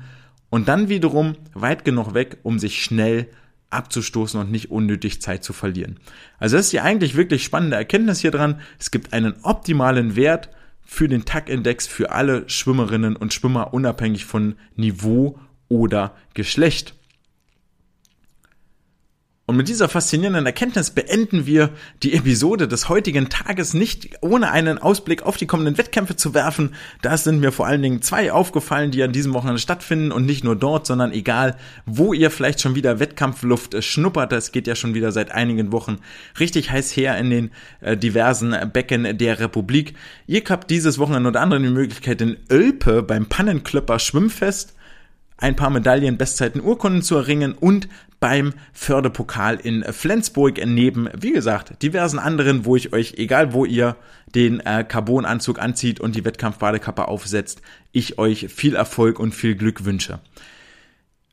[0.55, 3.27] und dann wiederum weit genug weg, um sich schnell
[3.71, 5.99] abzustoßen und nicht unnötig Zeit zu verlieren.
[6.39, 8.61] Also das ist die eigentlich wirklich spannende Erkenntnis hier dran.
[8.79, 10.47] Es gibt einen optimalen Wert
[10.81, 15.37] für den TAC-Index für alle Schwimmerinnen und Schwimmer unabhängig von Niveau
[15.67, 16.95] oder Geschlecht.
[19.47, 21.69] Und mit dieser faszinierenden Erkenntnis beenden wir
[22.01, 26.73] die Episode des heutigen Tages nicht ohne einen Ausblick auf die kommenden Wettkämpfe zu werfen.
[27.03, 30.43] Da sind mir vor allen Dingen zwei aufgefallen, die an diesem Wochenende stattfinden und nicht
[30.43, 34.33] nur dort, sondern egal, wo ihr vielleicht schon wieder Wettkampfluft schnuppert.
[34.33, 35.99] Es geht ja schon wieder seit einigen Wochen
[36.39, 39.93] richtig heiß her in den äh, diversen Becken der Republik.
[40.25, 44.73] Ihr habt dieses Wochenende unter anderem die Möglichkeit in Ölpe beim Pannenklöpper Schwimmfest
[45.37, 47.89] ein paar Medaillen, Bestzeiten, Urkunden zu erringen und
[48.19, 53.95] beim Förderpokal in Flensburg neben, wie gesagt, diversen anderen, wo ich euch, egal wo ihr
[54.33, 57.61] den äh, Carbonanzug anzieht und die Wettkampfbadekappe aufsetzt,
[57.91, 60.19] ich euch viel Erfolg und viel Glück wünsche.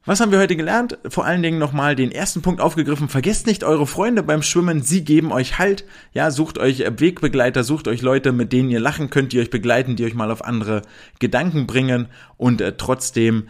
[0.05, 0.99] Was haben wir heute gelernt?
[1.09, 3.09] Vor allen Dingen nochmal den ersten Punkt aufgegriffen.
[3.09, 4.83] Vergesst nicht eure Freunde beim Schwimmen.
[4.83, 5.85] Sie geben euch Halt.
[6.13, 9.95] Ja, sucht euch Wegbegleiter, sucht euch Leute, mit denen ihr lachen könnt, die euch begleiten,
[9.95, 10.83] die euch mal auf andere
[11.21, 13.45] Gedanken bringen und äh, trotzdem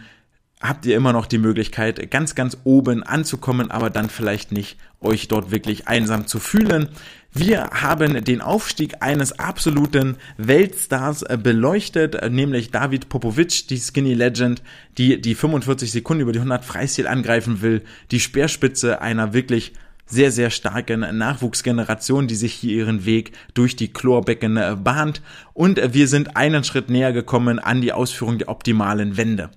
[0.63, 5.27] habt ihr immer noch die Möglichkeit, ganz, ganz oben anzukommen, aber dann vielleicht nicht euch
[5.27, 6.87] dort wirklich einsam zu fühlen.
[7.33, 14.13] Wir haben den Aufstieg eines absoluten Weltstars äh, beleuchtet, äh, nämlich David Popovic, die Skinny
[14.13, 14.61] Legend,
[14.97, 19.73] die die 45 Sekunden über die 100 Freistil angreifen will, die Speerspitze einer wirklich
[20.05, 25.21] sehr, sehr starken Nachwuchsgeneration, die sich hier ihren Weg durch die Chlorbecken äh, bahnt.
[25.53, 29.49] Und wir sind einen Schritt näher gekommen an die Ausführung der optimalen Wende.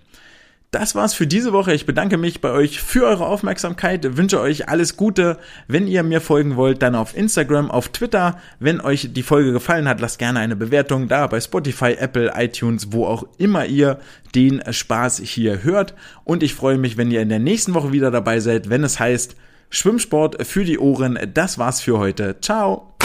[0.72, 1.72] Das war's für diese Woche.
[1.72, 5.38] Ich bedanke mich bei euch für eure Aufmerksamkeit, wünsche euch alles Gute.
[5.68, 8.38] Wenn ihr mir folgen wollt, dann auf Instagram, auf Twitter.
[8.58, 12.92] Wenn euch die Folge gefallen hat, lasst gerne eine Bewertung da bei Spotify, Apple, iTunes,
[12.92, 14.00] wo auch immer ihr
[14.34, 15.94] den Spaß hier hört.
[16.24, 18.98] Und ich freue mich, wenn ihr in der nächsten Woche wieder dabei seid, wenn es
[18.98, 19.36] heißt
[19.70, 21.18] Schwimmsport für die Ohren.
[21.32, 22.40] Das war's für heute.
[22.40, 22.95] Ciao.